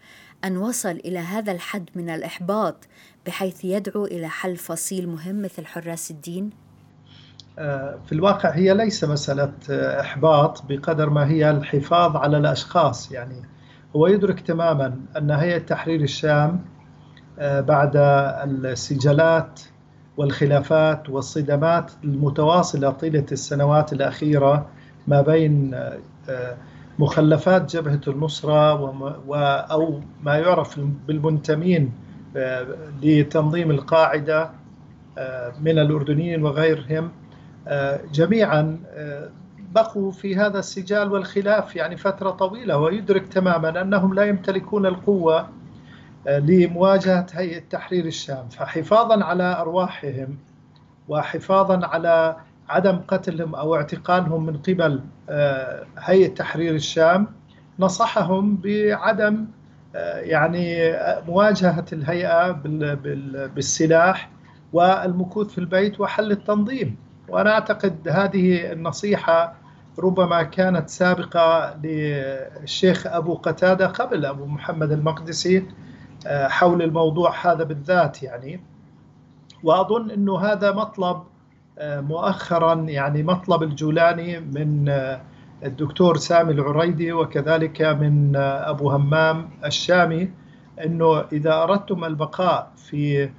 أن 0.45 0.57
وصل 0.57 0.91
إلى 0.91 1.19
هذا 1.19 1.53
الحد 1.53 1.91
من 1.95 2.11
الإحباط 2.11 2.77
بحيث 3.27 3.65
يدعو 3.65 4.05
إلى 4.05 4.29
حل 4.29 4.57
فصيل 4.57 5.09
مهم 5.09 5.43
مثل 5.43 5.67
حراس 5.67 6.11
الدين؟ 6.11 6.51
آه، 7.59 7.99
في 8.07 8.13
الواقع 8.13 8.51
هي 8.51 8.75
ليس 8.75 9.05
مسألة 9.05 9.53
آه، 9.71 10.01
إحباط 10.01 10.65
بقدر 10.69 11.11
ما 11.11 11.29
هي 11.29 11.51
الحفاظ 11.51 12.17
على 12.17 12.39
الأشخاص 12.39 13.13
يعني 13.13 13.43
هو 13.97 14.07
يدرك 14.07 14.41
تماما 14.41 15.01
أن 15.17 15.31
هيئة 15.31 15.59
تحرير 15.59 16.01
الشام 16.01 16.65
آه، 17.39 17.61
بعد 17.61 17.93
السجالات 18.65 19.61
والخلافات 20.17 21.11
والصدمات 21.11 21.91
المتواصلة 22.05 22.91
طيلة 22.91 23.27
السنوات 23.33 23.93
الأخيرة 23.93 24.67
ما 25.07 25.23
بين 25.23 25.75
مخلفات 26.99 27.77
جبهة 27.77 28.01
النصرة 28.09 28.73
أو 29.71 30.01
ما 30.23 30.39
يعرف 30.39 30.81
بالمنتمين 30.81 31.93
آه، 32.37 32.67
لتنظيم 33.03 33.71
القاعدة 33.71 34.51
آه، 35.19 35.53
من 35.61 35.79
الأردنيين 35.79 36.45
وغيرهم 36.45 37.11
آه، 37.69 38.01
جميعا 38.13 38.79
بقوا 39.75 40.13
في 40.13 40.37
هذا 40.37 40.59
السجال 40.59 41.13
والخلاف 41.13 41.77
يعني 41.77 41.97
فترة 41.97 42.31
طويلة 42.31 42.79
ويدرك 42.79 43.27
تماما 43.27 43.81
أنهم 43.81 44.15
لا 44.15 44.25
يمتلكون 44.25 44.87
القوة 44.87 45.49
لمواجهة 46.27 47.27
هيئة 47.33 47.63
تحرير 47.71 48.05
الشام. 48.05 48.49
فحفاظا 48.49 49.25
على 49.25 49.57
أرواحهم 49.61 50.39
وحفاظا 51.09 51.87
على 51.87 52.37
عدم 52.73 53.00
قتلهم 53.09 53.55
أو 53.55 53.76
اعتقالهم 53.76 54.47
من 54.47 54.57
قبل 54.57 55.00
آه، 55.29 55.85
هيئة 55.99 56.35
تحرير 56.35 56.75
الشام 56.75 57.26
نصحهم 57.79 58.57
بعدم 58.57 59.47
آه، 59.97 60.19
يعني 60.19 60.93
مواجهة 61.29 61.85
الهيئة 61.93 62.50
بالسلاح 63.55 64.31
والمكوث 64.73 65.47
في 65.47 65.59
البيت 65.59 66.00
وحل 66.00 66.33
التنظيم. 66.33 66.97
وأنا 67.29 67.52
أعتقد 67.52 68.09
هذه 68.09 68.73
النصيحة 68.73 69.55
ربما 69.99 70.43
كانت 70.43 70.91
سابقة 70.91 71.76
للشيخ 71.85 73.07
أبو 73.07 73.35
قتادة 73.35 73.87
قبل 73.87 74.26
أبو 74.26 74.47
محمد 74.47 74.93
المقدسي 74.93 75.67
آه، 76.26 76.49
حول 76.49 76.83
الموضوع 76.83 77.35
هذا 77.47 77.64
بالذات 77.64 78.23
يعني. 78.23 78.61
وأظن 79.62 80.11
إنه 80.11 80.38
هذا 80.38 80.73
مطلب 80.73 81.23
مؤخرا 81.83 82.75
يعني 82.75 83.23
مطلب 83.23 83.62
الجولاني 83.62 84.41
من 84.41 84.89
الدكتور 85.65 86.17
سامي 86.17 86.53
العريدي 86.53 87.12
وكذلك 87.12 87.83
من 87.83 88.37
أبو 88.37 88.91
همام 88.91 89.51
الشامي 89.65 90.31
إنه 90.85 91.21
إذا 91.33 91.62
أردتم 91.62 92.05
البقاء 92.05 92.71
في 92.77 93.31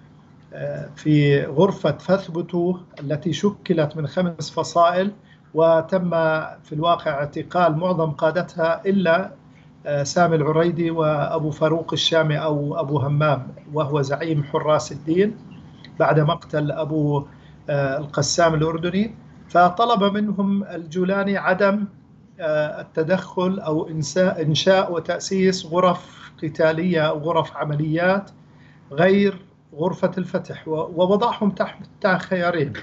في 0.96 1.46
غرفة 1.46 1.92
فاثبتوا 1.92 2.78
التي 3.00 3.34
شكلت 3.34 3.98
من 3.98 4.08
خمس 4.08 4.52
فصائل 4.52 5.12
وتم 5.54 6.10
في 6.64 6.74
الواقع 6.74 7.12
اعتقال 7.12 7.78
معظم 7.78 8.12
قادتها 8.12 8.82
إلا 8.86 9.32
سامي 10.04 10.36
العريدي 10.36 10.92
وأبو 10.92 11.52
فاروق 11.52 11.94
الشامي 11.94 12.38
أو 12.38 12.80
أبو 12.80 12.98
همام 12.98 13.48
وهو 13.74 14.02
زعيم 14.02 14.44
حراس 14.44 14.92
الدين 14.92 15.36
بعد 16.00 16.20
مقتل 16.20 16.72
آه، 16.72 17.26
القسام 17.70 18.54
الأردني 18.54 19.16
فطلب 19.50 20.04
منهم 20.04 20.64
الجولاني 20.64 21.38
عدم 21.38 21.86
آه، 22.40 22.82
التدخل 22.82 23.60
أو 23.60 23.90
إنشاء 24.42 24.94
وتأسيس 24.94 25.66
غرف 25.66 26.32
قتالية 26.44 27.02
أو 27.02 27.20
غرف 27.20 27.58
عمليات 27.58 28.32
غير 28.92 29.42
غرفة 29.76 30.12
الفتح 30.18 30.68
ووضعهم 30.68 31.52
تحت 31.52 32.08
خيارين 32.08 32.74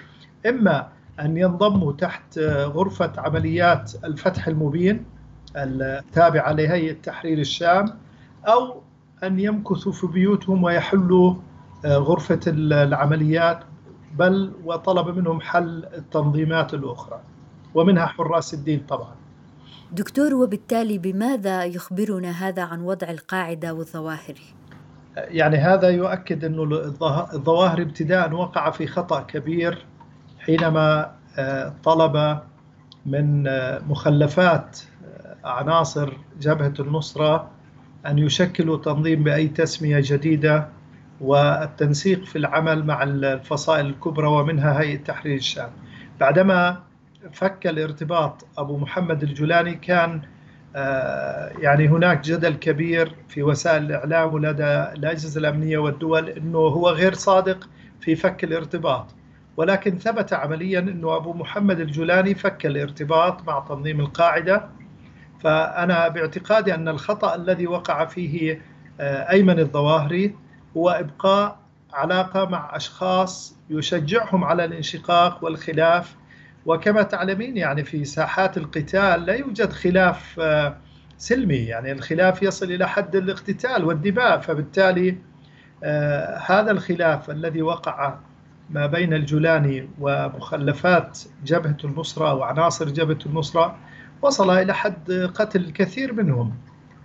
إما 0.47 0.89
أن 1.21 1.37
ينضموا 1.37 1.93
تحت 1.93 2.39
آه، 2.39 2.65
غرفة 2.65 3.13
عمليات 3.19 3.93
الفتح 4.05 4.47
المبين 4.49 5.05
التابعة 5.57 6.53
لهيئة 6.53 6.93
تحرير 7.03 7.39
الشام 7.39 7.99
أو 8.47 8.83
أن 9.23 9.41
يمكثوا 9.41 9.93
في 9.93 10.07
بيوتهم 10.07 10.65
ويحلوا 10.65 11.35
غرفة 11.87 12.41
العمليات 12.47 13.65
بل 14.19 14.53
وطلب 14.65 15.19
منهم 15.19 15.41
حل 15.41 15.85
التنظيمات 15.95 16.75
الأخرى 16.75 17.21
ومنها 17.75 18.07
حراس 18.07 18.55
الدين 18.55 18.81
طبعا 18.89 19.15
دكتور 19.93 20.35
وبالتالي 20.35 20.99
بماذا 20.99 21.65
يخبرنا 21.65 22.31
هذا 22.31 22.63
عن 22.63 22.81
وضع 22.81 23.11
القاعدة 23.11 23.75
والظواهر؟ 23.75 24.35
يعني 25.17 25.57
هذا 25.57 25.89
يؤكد 25.89 26.45
أن 26.45 26.73
الظواهر 27.35 27.83
ابتداء 27.83 28.33
وقع 28.33 28.71
في 28.71 28.87
خطأ 28.87 29.21
كبير 29.21 29.87
حينما 30.39 31.13
آه، 31.39 31.75
طلب 31.85 32.39
من 33.07 33.49
آه، 33.49 33.81
مخلفات 33.89 34.79
آه، 35.05 35.49
عناصر 35.49 36.13
جبهة 36.41 36.75
النصرة 36.81 37.51
أن 38.07 38.19
يشكلوا 38.19 38.77
تنظيم 38.77 39.23
بأي 39.25 39.49
تسمية 39.49 40.01
جديدة 40.05 40.69
والتنسيق 41.21 42.25
في 42.25 42.37
العمل 42.37 42.87
مع 42.87 43.03
الفصائل 43.03 43.87
الكبرى 43.87 44.27
ومنها 44.27 44.81
هيئة 44.81 44.97
تحرير 44.97 45.37
الشام. 45.37 45.71
بعدما 46.21 46.83
فك 47.33 47.67
الارتباط 47.67 48.47
أبو 48.59 48.79
محمد 48.79 49.23
الجولاني 49.23 49.75
كان 49.75 50.21
آه، 50.77 51.53
يعني 51.59 51.89
هناك 51.89 52.21
جدل 52.21 52.55
كبير 52.55 53.15
في 53.29 53.43
وسائل 53.43 53.83
الإعلام 53.83 54.35
ولدى 54.35 54.65
الأجهزة 54.65 55.41
الأمنية 55.41 55.79
والدول 55.79 56.29
أنه 56.29 56.59
هو 56.59 56.89
غير 56.89 57.15
صادق 57.15 57.69
في 58.01 58.17
فك 58.17 58.45
الارتباط. 58.45 59.15
ولكن 59.57 59.99
ثبت 59.99 60.33
عمليا 60.33 60.79
أنه 60.79 61.17
أبو 61.17 61.33
محمد 61.33 61.81
الجولاني 61.81 62.35
فك 62.35 62.67
الارتباط 62.67 63.49
مع 63.49 63.65
تنظيم 63.69 64.01
القاعدة. 64.01 64.69
فأنا 65.41 66.09
باعتقادي 66.09 66.75
أن 66.75 66.89
الخطأ 66.89 67.35
الذي 67.35 67.67
وقع 67.67 68.05
فيه 68.05 68.63
آه، 69.01 69.31
أيمن 69.31 69.59
الظواهري 69.59 70.35
هو 70.77 70.91
إبقاء 70.91 71.59
علاقة 71.93 72.45
مع 72.45 72.77
أشخاص 72.77 73.57
يشجعهم 73.71 74.45
على 74.45 74.65
الانشقاق 74.65 75.45
والخلاف. 75.45 76.17
وكما 76.67 77.03
تعلمين 77.03 77.57
يعني 77.57 77.85
في 77.85 78.05
ساحات 78.05 78.57
القتال 78.57 79.27
لا 79.27 79.35
يوجد 79.35 79.73
خلاف 79.73 80.41
آه، 80.41 80.77
سلمي. 81.19 81.57
يعني 81.57 81.93
الخلاف 81.93 82.43
يصل 82.43 82.73
إلى 82.73 82.89
حد 82.89 83.17
الاقتتال 83.17 83.85
والدماء 83.85 84.41
فبالتالي 84.41 85.17
آه، 85.85 86.39
هذا 86.47 86.71
الخلاف 86.71 87.31
الذي 87.31 87.63
وقع 87.63 88.15
ما 88.71 88.87
بين 88.87 89.15
الجولاني 89.15 89.89
ومخلفات 90.01 91.19
جبهة 91.45 91.77
النصرة 91.85 92.35
وعناصر 92.35 92.89
جبهة 92.89 93.19
النصرة 93.27 93.77
وصل 94.23 94.51
إلى 94.51 94.75
حد 94.75 95.31
قتل 95.35 95.61
الكثير 95.61 96.13
منهم. 96.13 96.55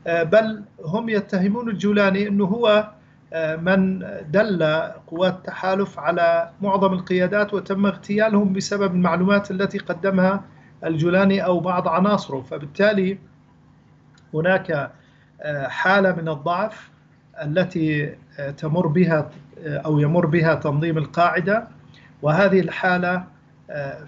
آه، 0.08 0.24
بل 0.24 0.64
هم 0.86 1.10
يتهمون 1.10 1.70
الجولاني 1.70 2.28
أنه 2.28 2.46
هو 2.46 2.92
من 3.34 4.00
دل 4.30 4.64
قوات 5.08 5.34
التحالف 5.34 6.00
على 6.00 6.50
معظم 6.62 6.94
القيادات 6.94 7.54
وتم 7.54 7.86
اغتيالهم 7.86 8.54
بسبب 8.54 8.96
المعلومات 8.96 9.52
التي 9.52 9.78
قدمها 9.78 10.44
الجولاني 10.84 11.46
أو 11.46 11.60
بعض 11.60 11.88
عناصره. 11.88 12.42
فبالتالي 12.42 13.18
هناك 14.34 14.92
آه، 15.42 15.68
حالة 15.68 16.16
من 16.16 16.30
الضعف 16.30 16.92
التي 17.42 18.16
تمر 18.58 18.88
بها 18.88 19.30
أو 19.66 20.00
يمر 20.00 20.26
بها 20.26 20.56
تنظيم 20.56 20.98
القاعدة. 20.98 21.68
وهذه 22.22 22.60
الحالة 22.60 23.24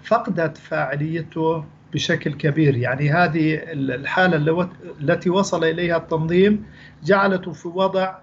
فقدت 0.02 0.58
فاعليته 0.58 1.64
بشكل 1.92 2.34
كبير. 2.34 2.76
يعني 2.76 3.10
هذه 3.10 3.60
الحالة 3.72 4.68
التي 5.00 5.30
وصل 5.30 5.64
إليها 5.64 5.96
التنظيم 5.96 6.66
جعلته 7.04 7.52
في 7.52 7.68
وضع 7.68 8.14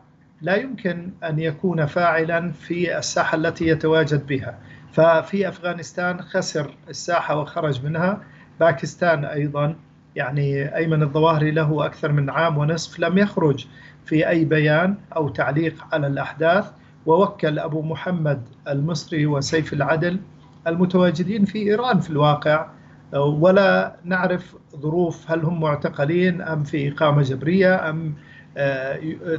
لا 0.46 0.56
يمكن 0.56 1.12
أن 1.24 1.40
يكون 1.40 1.86
فاعلا 1.86 2.52
في 2.52 2.98
الساحة 2.98 3.36
التي 3.36 3.68
يتواجد 3.68 4.28
بها. 4.28 4.58
ففي 4.92 5.48
أفغانستان 5.48 6.22
خسر 6.22 6.72
الساحة 6.90 7.40
وخرج 7.40 7.86
منها. 7.86 8.22
باكستان 8.60 9.26
أيضا 9.26 9.76
يعني 10.16 10.76
أيمن 10.76 11.04
الظواهري 11.04 11.52
له 11.52 11.86
أكثر 11.86 12.12
من 12.12 12.30
عام 12.30 12.58
ونصف 12.58 13.00
لم 13.00 13.18
يخرج 13.18 13.68
في 14.06 14.30
أي 14.30 14.46
بيان 14.46 14.96
أو 15.16 15.30
تعليق 15.30 15.86
على 15.94 16.08
الأحداث. 16.08 16.72
ووكل 17.06 17.60
أبو 17.60 17.82
محمد 17.82 18.42
المصري 18.68 19.26
وسيف 19.26 19.74
العدل 19.74 20.20
المتواجدين 20.68 21.46
في 21.46 21.58
إيران 21.60 22.00
في 22.00 22.10
الواقع. 22.10 22.68
ولا 23.14 23.96
نعرف 24.04 24.56
ظروف 24.76 25.32
هل 25.32 25.46
هم 25.46 25.60
معتقلين 25.60 26.42
أم 26.42 26.64
في 26.64 26.92
إقامة 26.92 27.22
جبرية 27.22 27.90
أم 27.90 28.14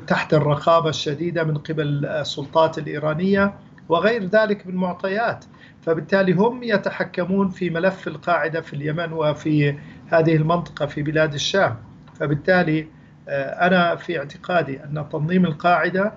تحت 0.06 0.34
الرقابة 0.34 0.88
الشديدة 0.88 1.44
من 1.44 1.58
قبل 1.58 2.06
السلطات 2.06 2.78
الإيرانية 2.78 3.54
وغير 3.88 4.24
ذلك 4.24 4.66
من 4.66 4.74
معطيات 4.74 5.44
فبالتالي 5.82 6.32
هم 6.32 6.62
يتحكمون 6.62 7.48
في 7.48 7.70
ملف 7.70 8.08
القاعدة 8.08 8.60
في 8.60 8.74
اليمن 8.74 9.12
وفي 9.12 9.78
هذه 10.06 10.36
المنطقة 10.36 10.86
في 10.86 11.02
بلاد 11.02 11.34
الشام. 11.34 11.76
فبالتالي 12.14 12.86
آه، 13.28 13.66
أنا 13.66 13.96
في 13.96 14.18
اعتقادي 14.18 14.84
أن 14.84 15.06
تنظيم 15.12 15.44
القاعدة 15.44 16.12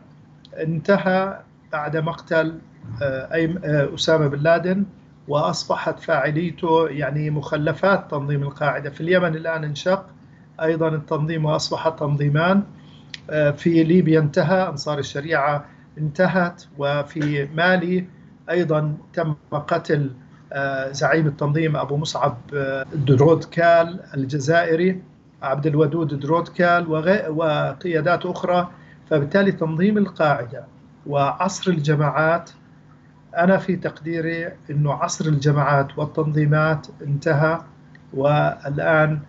انتهى 0.57 1.39
بعد 1.71 1.97
مقتل 1.97 2.59
آه، 3.01 3.95
أسامة 3.95 4.27
بن 4.27 4.39
لادن 4.39 4.85
وأصبحت 5.27 5.99
فاعليته 5.99 6.87
يعني 6.89 7.29
مخلفات 7.29 8.11
تنظيم 8.11 8.43
القاعدة. 8.43 8.89
في 8.89 9.01
اليمن 9.01 9.35
الآن 9.35 9.63
انشق 9.63 10.05
أيضا 10.61 10.87
التنظيم 10.87 11.45
وأصبح 11.45 11.89
تنظيمان. 11.89 12.57
آه، 12.57 12.78
في 13.57 13.83
ليبيا 13.83 14.19
انتهى 14.19 14.69
أنصار 14.69 14.99
الشريعة 14.99 15.65
انتهت 15.97 16.63
وفي 16.77 17.47
مالي 17.55 18.05
أيضا 18.49 18.97
تم 19.13 19.35
قتل 19.51 20.11
آه، 20.53 20.91
زعيم 20.91 21.27
التنظيم 21.27 21.77
أبو 21.77 21.97
مصعب 21.97 22.37
آه، 22.53 22.85
درودكال 22.93 23.99
الجزائري 24.13 25.01
عبد 25.41 25.67
الودود 25.67 26.19
درودكال 26.19 26.87
وقيادات 27.29 28.25
أخرى. 28.25 28.69
فبالتالي 29.09 29.51
تنظيم 29.51 29.97
القاعدة 29.97 30.63
وعصر 31.07 31.71
الجماعات 31.71 32.49
أنا 33.37 33.57
في 33.57 33.75
تقديري 33.75 34.51
أنه 34.69 34.93
عصر 34.93 35.25
الجماعات 35.25 35.97
والتنظيمات 35.97 36.87
انتهى 37.01 37.61
والآن 38.13 39.11
آه، 39.11 39.19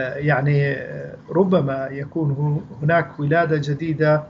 يعني 0.00 0.72
آه، 0.72 1.16
ربما 1.30 1.88
يكون 1.90 2.62
هناك 2.82 3.20
ولادة 3.20 3.56
جديدة 3.64 4.24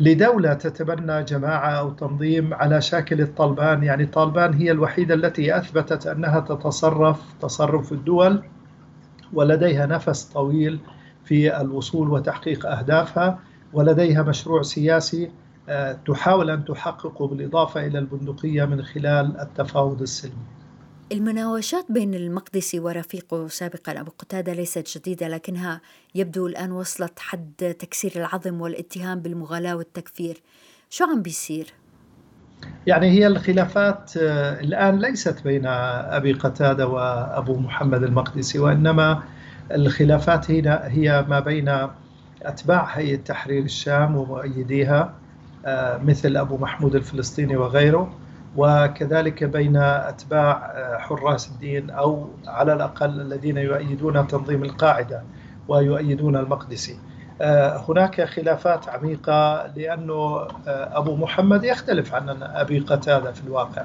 لدولة 0.00 0.54
تتبنى 0.54 1.22
جماعة 1.22 1.70
أو 1.70 1.90
تنظيم 1.90 2.54
على 2.54 2.80
شاكل 2.80 3.20
الطالبان. 3.20 3.82
يعني 3.82 4.06
طالبان 4.06 4.54
هي 4.54 4.70
الوحيدة 4.70 5.14
التي 5.14 5.58
أثبتت 5.58 6.06
أنها 6.06 6.40
تتصرف 6.40 7.22
تصرف 7.40 7.92
الدول 7.92 8.42
ولديها 9.32 9.86
نفس 9.86 10.24
طويل 10.24 10.78
في 11.24 11.60
الوصول 11.60 12.10
وتحقيق 12.10 12.66
أهدافها 12.66 13.38
ولديها 13.72 14.22
مشروع 14.22 14.62
سياسي 14.62 15.30
تحاول 16.06 16.50
أن 16.50 16.64
تحقق 16.64 17.22
بالإضافة 17.22 17.86
إلى 17.86 17.98
البندقية 17.98 18.64
من 18.64 18.82
خلال 18.82 19.40
التفاوض 19.40 20.02
السلمي. 20.02 20.55
المناوشات 21.12 21.86
بين 21.92 22.14
المقدسي 22.14 22.80
ورفيقه 22.80 23.48
سابقا 23.48 24.00
أبو 24.00 24.10
قتادة 24.18 24.52
ليست 24.52 24.98
جديدة 24.98 25.28
لكنها 25.28 25.80
يبدو 26.14 26.46
الآن 26.46 26.72
وصلت 26.72 27.18
حد 27.18 27.76
تكسير 27.78 28.12
العظم 28.16 28.60
والاتهام 28.60 29.20
بالمغالاة 29.20 29.76
والتكفير 29.76 30.42
شو 30.90 31.04
عم 31.04 31.22
بيصير؟ 31.22 31.72
يعني 32.86 33.10
هي 33.10 33.26
الخلافات 33.26 34.12
آه، 34.16 34.60
الآن 34.60 34.98
ليست 34.98 35.42
بين 35.44 35.66
أبي 35.66 36.32
قتادة 36.32 36.88
وأبو 36.88 37.56
محمد 37.56 38.02
المقدسي 38.02 38.58
وإنما 38.58 39.22
الخلافات 39.72 40.50
هنا 40.50 40.80
هي 40.84 41.24
ما 41.28 41.40
بين 41.40 41.88
أتباع 42.42 42.84
هيئة 42.84 43.16
تحرير 43.16 43.62
الشام 43.62 44.16
ومؤيديها 44.16 45.14
آه، 45.66 45.98
مثل 45.98 46.36
أبو 46.36 46.56
محمود 46.56 46.94
الفلسطيني 46.94 47.56
وغيره 47.56 48.12
وكذلك 48.56 49.44
بين 49.44 49.76
أتباع 49.76 50.70
آه، 50.74 50.98
حراس 50.98 51.50
الدين 51.50 51.90
أو 51.90 52.28
على 52.46 52.72
الأقل 52.72 53.20
الذين 53.20 53.56
يؤيدون 53.56 54.26
تنظيم 54.26 54.64
القاعدة 54.64 55.22
ويؤيدون 55.68 56.36
المقدسي 56.36 56.98
آه، 57.40 57.84
هناك 57.88 58.24
خلافات 58.24 58.88
عميقة 58.88 59.66
لأنه 59.76 60.48
أبو 60.68 61.16
محمد 61.16 61.64
يختلف 61.64 62.14
عن 62.14 62.42
أبي 62.42 62.78
قتادة 62.78 63.32
في 63.32 63.44
الواقع. 63.44 63.84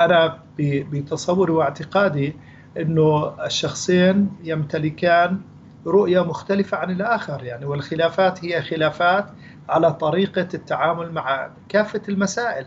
أنا 0.00 0.38
بتصوري 0.60 1.52
واعتقادي 1.52 2.36
أنه 2.76 3.32
الشخصين 3.46 4.30
يمتلكان 4.44 5.40
رؤية 5.86 6.20
مختلفة 6.24 6.76
عن 6.76 6.90
الآخر 6.90 7.44
يعني 7.44 7.64
والخلافات 7.64 8.44
هي 8.44 8.62
خلافات 8.62 9.26
على 9.68 9.92
طريقة 9.92 10.48
التعامل 10.54 11.12
مع 11.12 11.50
كافة 11.68 12.02
المسائل. 12.08 12.66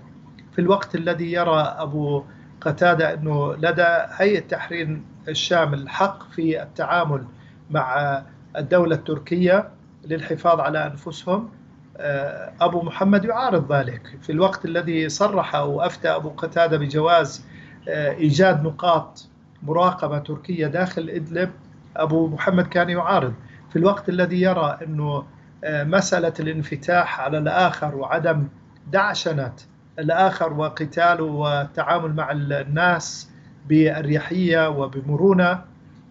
في 0.55 0.59
الوقت 0.59 0.95
الذي 0.95 1.31
يرى 1.31 1.75
أبو 1.77 2.23
قتادة 2.61 3.13
أنه 3.13 3.55
لدى 3.55 3.85
هيئة 4.17 4.39
تحرير 4.39 5.01
الشام 5.27 5.73
الحق 5.73 6.31
في 6.31 6.63
التعامل 6.63 7.23
مع 7.69 8.21
الدولة 8.57 8.95
التركية 8.95 9.69
للحفاظ 10.05 10.59
على 10.59 10.87
أنفسهم 10.87 11.49
آه، 11.97 12.53
أبو 12.61 12.81
محمد 12.81 13.25
يعارض 13.25 13.73
ذلك. 13.73 14.17
في 14.21 14.31
الوقت 14.31 14.65
الذي 14.65 15.09
صرح 15.09 15.55
أو 15.55 15.81
أفتى 15.81 16.09
أبو 16.09 16.29
قتادة 16.29 16.77
بجواز 16.77 17.45
آه، 17.89 18.11
إيجاد 18.11 18.63
نقاط 18.63 19.27
مراقبة 19.63 20.19
تركية 20.19 20.67
داخل 20.67 21.09
إدلب 21.09 21.51
أبو 21.97 22.27
محمد 22.27 22.67
كان 22.67 22.89
يعارض. 22.89 23.33
في 23.69 23.79
الوقت 23.79 24.09
الذي 24.09 24.41
يرى 24.41 24.77
أنه 24.83 25.25
آه، 25.63 25.83
مسألة 25.83 26.33
الانفتاح 26.39 27.19
على 27.21 27.37
الآخر 27.37 27.95
وعدم 27.95 28.47
دعشنة 28.91 29.53
الآخر 29.99 30.53
وقتاله 30.53 31.23
والتعامل 31.23 32.13
مع 32.15 32.32
الناس 32.32 33.29
بأريحية 33.69 34.69
وبمرونة 34.69 35.62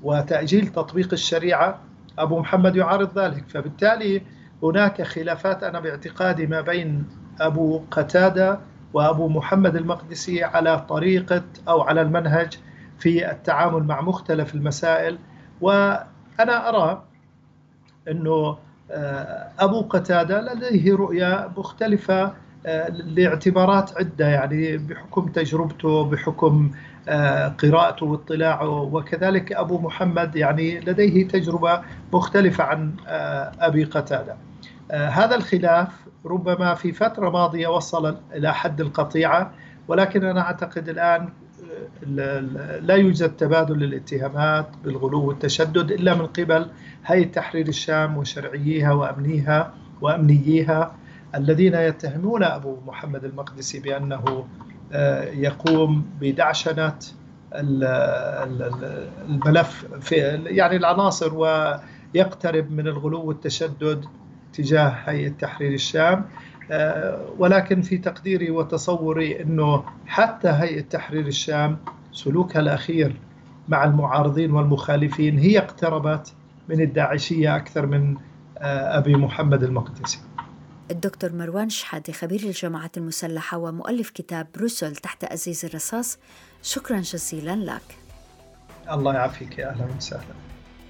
وتأجيل 0.03 0.66
تطبيق 0.68 1.09
الشريعة 1.12 1.79
أبو 2.18 2.40
محمد 2.40 2.77
يعارض 2.77 3.18
ذلك. 3.18 3.45
فبالتالي 3.49 4.23
هناك 4.62 5.03
خلافات 5.03 5.62
أنا 5.64 5.81
باعتقادي 5.81 6.47
ما 6.47 6.61
بين 6.61 7.05
أبو 7.40 7.83
قتادة 7.90 8.59
وأبو 8.92 9.29
محمد 9.29 9.77
المقدسي 9.77 10.45
على 10.45 10.79
طريقة 10.88 11.42
أو 11.68 11.81
على 11.81 12.03
المنهج 12.03 12.59
في 12.99 13.31
التعامل 13.31 13.83
مع 13.83 14.01
مختلف 14.01 14.55
المسائل. 14.55 15.18
وأنا 15.61 16.68
أرى 16.68 17.03
أنه 18.09 18.59
آه، 18.90 19.49
أبو 19.59 19.81
قتادة 19.81 20.40
لديه 20.40 20.97
رؤية 20.97 21.51
مختلفة 21.57 22.33
لاعتبارات 23.05 23.90
عدة 23.98 24.29
يعني 24.29 24.77
بحكم 24.77 25.27
تجربته 25.27 26.05
بحكم 26.05 26.70
آه، 27.09 27.48
قراءته 27.48 28.07
واطلاعه 28.07 28.81
وكذلك 28.81 29.53
أبو 29.53 29.79
محمد 29.79 30.37
يعني 30.37 30.81
لديه 30.81 31.29
تجربة 31.29 31.81
مختلفة 32.12 32.64
عن 32.64 32.92
أبي 33.61 33.85
قتادة. 33.85 34.37
هذا 34.92 35.35
الخلاف 35.35 35.88
ربما 36.27 36.75
في 36.75 36.92
فترة 36.92 37.31
ماضية 37.31 37.68
وصل 37.68 38.16
إلى 38.35 38.55
حد 38.55 38.81
القطيعة 38.81 39.53
ولكن 39.88 40.25
أنا 40.25 40.40
أعتقد 40.40 40.88
الآن 40.88 41.29
لا 42.81 42.94
يوجد 42.94 43.29
تبادل 43.37 43.79
للاتهامات 43.79 44.68
بالغلو 44.85 45.25
والتشدد 45.25 45.90
إلا 45.90 46.14
من 46.14 46.27
قبل 46.27 46.66
هيئة 47.07 47.27
تحرير 47.27 47.68
الشام 47.68 48.16
وشرعييها 48.16 48.92
وأمنيها 48.92 49.75
وأمنييها. 50.01 50.94
الذين 51.35 51.75
يتهمون 51.75 52.42
أبو 52.42 52.77
محمد 52.87 53.25
المقدسي 53.25 53.81
بأنه 53.81 54.47
آه، 54.92 55.25
يقوم 55.25 56.07
بدعشنة 56.21 56.99
الملف 59.29 59.87
في 60.01 60.16
يعني 60.47 60.77
العناصر 60.77 61.35
ويقترب 61.35 62.71
من 62.73 62.87
الغلو 62.87 63.25
والتشدد 63.25 64.05
تجاه 64.53 64.88
هيئة 65.05 65.29
تحرير 65.29 65.73
الشام 65.73 66.25
آه، 66.71 67.27
ولكن 67.38 67.83
في 67.83 67.99
تقديري 67.99 68.51
وتصوري 68.51 69.42
إنه 69.42 69.85
حتى 70.07 70.49
هيئة 70.49 70.81
تحرير 70.81 71.27
الشام 71.27 71.79
سلوكها 72.12 72.61
الأخير 72.61 73.16
مع 73.68 73.85
المعارضين 73.85 74.53
والمخالفين 74.53 75.38
هي 75.38 75.59
اقتربت 75.59 76.35
من 76.68 76.81
الداعشية 76.81 77.57
أكثر 77.57 77.87
من 77.87 78.16
آه، 78.59 78.99
أبي 78.99 79.14
محمد 79.14 79.62
المقدسي. 79.62 80.18
الدكتور 80.90 81.33
مروان 81.33 81.71
شحاتي 81.71 82.12
خبير 82.12 82.40
الجماعات 82.40 82.99
المسلحة 82.99 83.59
ومؤلف 83.59 84.11
كتاب 84.11 84.47
بروسل 84.55 84.97
تحت 84.97 85.25
أزيز 85.25 85.64
الرصاص 85.64 86.18
شكرا 86.62 87.01
جزيلا 87.01 87.57
لك. 87.57 87.99
الله 88.90 89.14
يعافيك 89.14 89.59
يا 89.59 89.71
أهلا 89.71 89.97
وسهلا. 89.97 90.35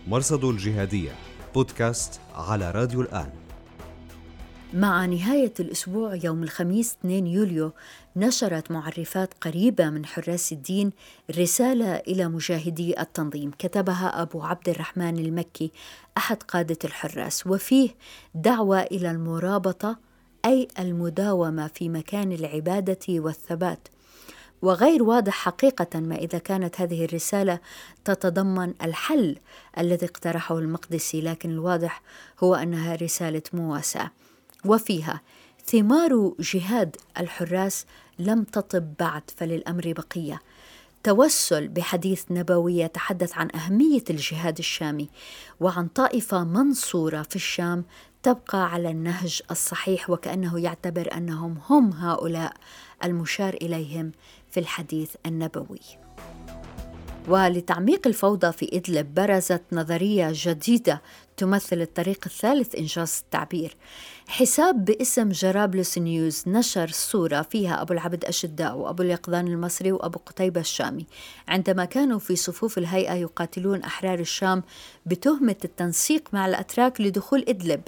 مرصد 0.07 0.45
الجهادية 0.45 1.11
بودكاست 1.55 2.21
على 2.35 2.71
راديو 2.71 3.01
الآن. 3.01 3.31
مع 4.75 5.07
نهاية 5.07 5.53
الأسبوع 5.61 6.15
يوم 6.25 6.43
الخميس 6.43 6.97
2 7.01 7.27
يوليو 7.27 7.73
نشرت 8.17 8.71
معرفات 8.71 9.35
قريبة 9.41 9.91
من 9.91 10.07
حراس 10.07 10.53
الدين 10.53 10.91
رسالة 11.39 11.97
إلى 11.97 12.29
مجاهدي 12.29 13.01
التنظيم. 13.01 13.51
كتبها 13.59 14.23
أبو 14.23 14.43
عبد 14.43 14.69
الرحمن 14.69 15.19
المكي 15.19 15.73
أحد 16.17 16.43
قادة 16.43 16.79
الحراس. 16.85 17.47
وفيه 17.47 17.91
دعوة 18.35 18.83
إلى 18.83 19.11
المرابطة 19.11 19.99
أي 20.45 20.69
المداومة 20.79 21.67
في 21.67 21.89
مكان 21.89 22.33
العبادة 22.33 22.99
والثبات. 23.09 23.89
وغير 24.63 25.03
واضح 25.03 25.33
حقيقة 25.33 26.01
ما 26.01 26.17
إذا 26.17 26.39
كانت 26.39 26.81
هذه 26.81 27.05
الرسالة 27.05 27.59
تتضمن 28.05 28.75
الحل 28.83 29.37
الذي 29.79 30.07
اقترحه 30.07 30.59
المقدسي 30.59 31.21
لكن 31.21 31.51
الواضح 31.51 32.03
هو 32.41 32.55
أنها 32.55 32.95
رسالة 32.95 33.43
مواساة. 33.53 34.11
وفيها 34.65 35.21
ثمار 35.67 36.35
جهاد 36.41 36.97
الحراس 37.19 37.87
لم 38.19 38.45
تطب 38.45 38.95
بعد 39.01 39.23
فللأمر 39.37 39.93
بقية. 39.93 40.41
توسل 41.05 41.69
بحديث 41.69 42.25
نبوي 42.31 42.79
يتحدث 42.79 43.39
عن 43.39 43.49
أهمية 43.55 44.05
الجهاد 44.11 44.59
الشامي 44.59 45.09
وعن 45.61 45.89
طائفة 45.89 46.45
منصورة 46.45 47.23
في 47.23 47.37
الشام 47.37 47.85
تبقى 48.23 48.73
على 48.73 48.91
النهج 48.91 49.43
الصحيح 49.51 50.11
وكأنه 50.11 50.61
يعتبر 50.61 51.15
أنهم 51.17 51.59
هم 51.69 51.93
هؤلاء 51.93 52.53
المشار 53.05 53.55
إليهم 53.55 54.13
في 54.51 54.61
الحديث 54.61 55.11
النبوي. 55.27 55.81
ولتعميق 57.29 58.07
الفوضى 58.07 58.53
في 58.53 58.77
إدلب 58.77 59.15
برزت 59.15 59.63
نظرية 59.73 60.29
جديدة 60.33 61.03
تمثل 61.37 61.83
الطريق 61.83 62.21
الثالث 62.27 62.75
إنجاز 62.75 63.23
التعبير. 63.25 63.77
حساب 64.29 64.85
باسم 64.85 65.29
جرابلس 65.29 65.99
نيوز 65.99 66.45
نشر 66.47 66.91
صورة 66.91 67.43
فيها 67.43 67.83
أبو 67.83 67.93
العبد 67.93 68.25
أشداء 68.25 68.77
وأبو 68.77 69.03
اليقظان 69.03 69.47
المصري 69.47 69.93
وأبو 69.93 70.19
قتيبة 70.27 70.61
الشامي. 70.61 71.07
عندما 71.49 71.85
كانوا 71.85 72.19
في 72.19 72.37
صفوف 72.37 72.79
الهيئة 72.79 73.15
يقاتلون 73.15 73.83
أحرار 73.83 74.19
الشام 74.19 74.63
بتهمة 75.07 75.57
التنسيق 75.65 76.29
مع 76.33 76.47
الأتراك 76.47 77.01
لدخول 77.01 77.45
إدلب. 77.49 77.81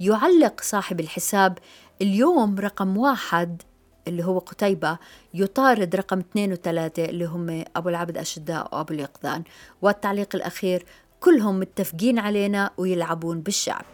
يعلق 0.00 0.60
صاحب 0.60 1.00
الحساب 1.00 1.58
اليوم 2.02 2.58
رقم 2.58 2.96
واحد 2.96 3.62
اللي 4.08 4.24
هو 4.24 4.38
قتيبة 4.38 4.98
يطارد 5.34 5.96
رقم 5.96 6.18
اثنين 6.18 6.52
وثلاثة 6.52 7.04
اللي 7.04 7.24
هم 7.24 7.64
أبو 7.76 7.88
العبد 7.88 8.18
أشداء 8.18 8.68
وأبو 8.72 8.94
اليقظان. 8.94 9.42
والتعليق 9.82 10.34
الأخير 10.34 10.84
كلهم 11.20 11.60
متفقين 11.60 12.18
علينا 12.18 12.70
ويلعبون 12.76 13.40
بالشعب. 13.40 13.84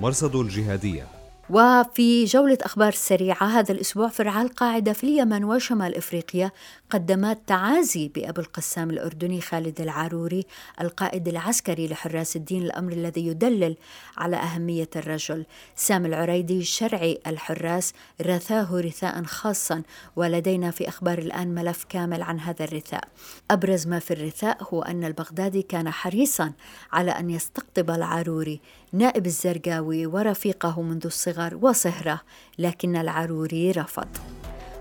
مرصد 0.00 0.36
الجهادية. 0.36 1.06
وفي 1.50 2.24
جولة 2.24 2.58
أخبار 2.62 2.92
سريعة 2.92 3.46
هذا 3.46 3.72
الأسبوع 3.72 4.08
فرعا 4.08 4.42
القاعدة 4.42 4.92
في 4.92 5.04
اليمن 5.04 5.44
وشمال 5.44 5.94
إفريقيا 5.94 6.50
قدمت 6.90 7.38
تعازي 7.46 8.08
بأبو 8.08 8.40
القسام 8.40 8.90
الأردني 8.90 9.40
خالد 9.40 9.80
العاروري 9.80 10.46
القائد 10.80 11.28
العسكري 11.28 11.88
لحراس 11.88 12.36
الدين 12.36 12.62
الأمر 12.62 12.92
الذي 12.92 13.26
يدلل 13.26 13.76
على 14.16 14.36
أهمية 14.36 14.88
الرجل. 14.96 15.46
سام 15.76 16.06
العريدي 16.06 16.64
شرعي 16.64 17.18
الحراس 17.26 17.92
رثاه 18.22 18.80
رثاء 18.80 19.22
خاصا 19.22 19.82
ولدينا 20.16 20.70
في 20.70 20.88
أخبار 20.88 21.18
الآن 21.18 21.54
ملف 21.54 21.84
كامل 21.88 22.22
عن 22.22 22.40
هذا 22.40 22.64
الرثاء. 22.64 23.08
أبرز 23.50 23.86
ما 23.86 23.98
في 23.98 24.10
الرثاء 24.10 24.58
هو 24.72 24.82
أن 24.82 25.04
البغدادي 25.04 25.62
كان 25.62 25.90
حريصا 25.90 26.52
على 26.92 27.10
أن 27.10 27.30
يستقطب 27.30 27.90
العاروري 27.90 28.60
نائب 28.92 29.26
الزرقاوي 29.26 30.06
ورفيقه 30.06 30.82
منذ 30.82 31.06
الصغر 31.06 31.58
وصهره 31.62 32.20
لكن 32.58 32.96
العاروري 32.96 33.70
رفض. 33.70 34.08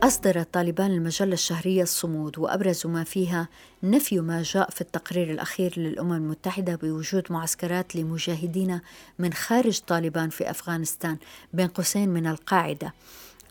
أصدرت 0.03 0.53
طالبان 0.53 0.91
المجلة 0.91 1.33
الشهرية 1.33 1.83
الصمود 1.83 2.37
وأبرز 2.37 2.87
ما 2.87 3.03
فيها 3.03 3.47
نفي 3.83 4.19
ما 4.19 4.43
جاء 4.43 4.69
في 4.69 4.81
التقرير 4.81 5.31
الأخير 5.31 5.73
للأمم 5.77 6.13
المتحدة 6.13 6.75
بوجود 6.75 7.23
معسكرات 7.29 7.95
لمجاهدين 7.95 8.79
من 9.19 9.33
خارج 9.33 9.79
طالبان 9.79 10.29
في 10.29 10.49
أفغانستان 10.49 11.17
بين 11.53 11.67
قوسين 11.67 12.09
من 12.09 12.27
القاعدة. 12.27 12.93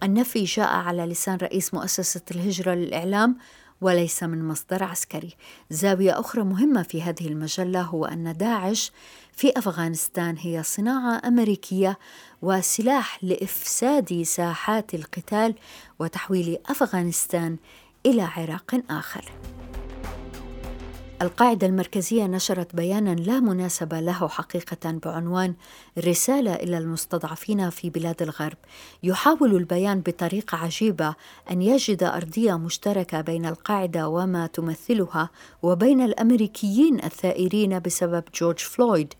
النفي 0.02 0.44
جاء 0.44 0.68
على 0.68 1.06
لسان 1.06 1.36
رئيس 1.36 1.74
مؤسسة 1.74 2.22
الهجرة 2.30 2.74
للإعلام 2.74 3.36
وليس 3.80 4.22
من 4.22 4.48
مصدر 4.48 4.84
عسكري. 4.84 5.36
زاوية 5.70 6.20
أخرى 6.20 6.42
مهمة 6.42 6.82
في 6.82 7.02
هذه 7.02 7.28
المجلة 7.28 7.82
هو 7.82 8.04
أن 8.04 8.36
داعش 8.36 8.92
في 9.32 9.58
أفغانستان 9.58 10.36
هي 10.38 10.62
صناعة 10.62 11.22
أمريكية 11.28 11.98
وسلاح 12.42 13.24
لإفساد 13.24 14.22
ساحات 14.22 14.94
القتال 14.94 15.54
وتحويل 15.98 16.58
أفغانستان 16.66 17.56
إلى 18.06 18.22
عراق 18.22 18.80
آخر. 18.90 19.32
القاعدة 21.22 21.66
المركزية 21.66 22.26
نشرت 22.26 22.76
بيانا 22.76 23.14
لا 23.14 23.40
مناسبة 23.40 24.00
له 24.00 24.28
حقيقة 24.28 24.90
بعنوان 25.04 25.54
رسالة 25.98 26.54
إلى 26.54 26.78
المستضعفين 26.78 27.70
في 27.70 27.90
بلاد 27.90 28.22
الغرب. 28.22 28.56
يحاول 29.02 29.56
البيان 29.56 30.00
بطريقة 30.00 30.58
عجيبة 30.58 31.14
أن 31.50 31.62
يجد 31.62 32.02
أرضية 32.02 32.58
مشتركة 32.58 33.20
بين 33.20 33.46
القاعدة 33.46 34.08
وما 34.08 34.46
تمثلها 34.46 35.30
وبين 35.62 36.00
الأمريكيين 36.00 37.04
الثائرين 37.04 37.78
بسبب 37.78 38.24
جورج 38.40 38.58
فلويد. 38.58 39.14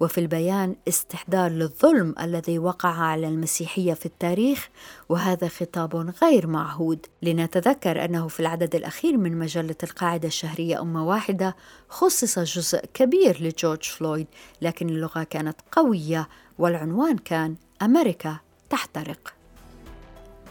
وفي 0.00 0.18
البيان 0.18 0.76
استحضار 0.88 1.50
للظلم 1.50 2.14
الذي 2.20 2.58
وقع 2.58 2.88
على 2.88 3.28
المسيحية 3.28 3.94
في 3.94 4.06
التاريخ 4.06 4.68
وهذا 5.08 5.48
خطاب 5.48 6.14
غير 6.22 6.46
معهود. 6.46 7.06
لنتذكر 7.22 8.04
أنه 8.04 8.28
في 8.28 8.40
العدد 8.40 8.74
الأخير 8.74 9.16
من 9.16 9.38
مجلة 9.38 9.76
القاعدة 9.82 10.28
الشهرية 10.28 10.80
أمة 10.80 11.06
واحدة 11.06 11.56
خصص 11.88 12.38
جزء 12.38 12.84
كبير 12.94 13.42
لجورج 13.42 13.82
فلويد 13.82 14.26
لكن 14.62 14.88
اللغة 14.88 15.22
كانت 15.22 15.56
قوية 15.72 16.28
والعنوان 16.58 17.18
كان 17.18 17.56
أمريكا 17.82 18.36
تحترق. 18.70 19.39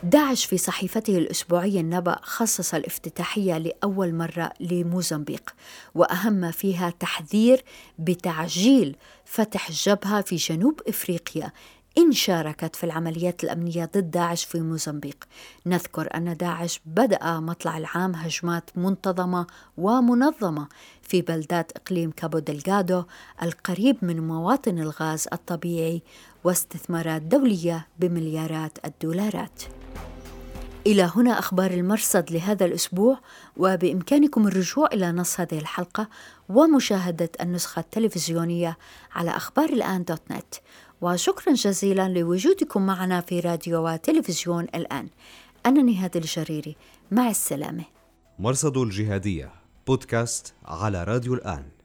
داعش 0.03 0.45
في 0.45 0.57
صحيفته 0.57 1.17
الأسبوعية 1.17 1.79
النبأ 1.81 2.19
خصص 2.21 2.73
الافتتاحية 2.73 3.57
لأول 3.57 4.13
مرة 4.13 4.51
لموزمبيق 4.59 5.55
وأهم 5.95 6.51
فيها 6.51 6.89
تحذير 6.89 7.63
بتعجيل 7.99 8.95
فتح 9.25 9.67
الجبهة 9.69 10.21
في 10.21 10.35
جنوب 10.35 10.81
إفريقيا 10.87 11.51
إن 11.99 12.11
شاركت 12.11 12.75
في 12.75 12.83
العمليات 12.83 13.43
الأمنية 13.43 13.85
ضد 13.85 14.11
داعش 14.11 14.45
في 14.45 14.61
موزمبيق. 14.61 15.17
نذكر 15.65 16.09
أن 16.15 16.37
داعش 16.37 16.81
بدأ 16.85 17.39
مطلع 17.39 17.77
العام 17.77 18.15
هجمات 18.15 18.69
منتظمة 18.75 19.47
ومنظمة 19.77 20.67
في 21.01 21.21
بلدات 21.21 21.71
إقليم 21.71 22.11
كابو 22.11 22.39
دلغادو 22.39 23.03
القريب 23.43 23.97
من 24.01 24.27
مواطن 24.27 24.79
الغاز 24.79 25.27
الطبيعي 25.33 26.01
واستثمارات 26.43 27.21
دولية 27.21 27.87
بمليارات 27.99 28.77
الدولارات. 28.85 29.63
إلى 30.87 31.11
هنا 31.15 31.39
أخبار 31.39 31.71
المرصد 31.71 32.31
لهذا 32.31 32.65
الأسبوع 32.65 33.19
وبإمكانكم 33.57 34.47
الرجوع 34.47 34.87
إلى 34.93 35.11
نص 35.11 35.39
هذه 35.39 35.59
الحلقة 35.59 36.07
ومشاهدة 36.49 37.29
النسخة 37.41 37.79
التلفزيونية 37.79 38.77
على 39.15 39.31
أخبار 39.31 39.69
الآن 39.69 40.03
دوت 40.03 40.21
نت. 40.31 40.55
وشكرا 41.01 41.53
جزيلا 41.53 42.09
لوجودكم 42.09 42.85
معنا 42.85 43.21
في 43.21 43.39
راديو 43.39 43.87
وتلفزيون 43.87 44.63
الآن. 44.63 45.09
أنا 45.65 45.81
نهاد 45.81 46.17
الجريري. 46.17 46.75
مع 47.11 47.29
السلامة. 47.29 47.83
مرصد 48.39 48.77
الجهادية 48.77 49.51
بودكاست 49.87 50.53
على 50.65 51.03
راديو 51.03 51.33
الآن. 51.33 51.78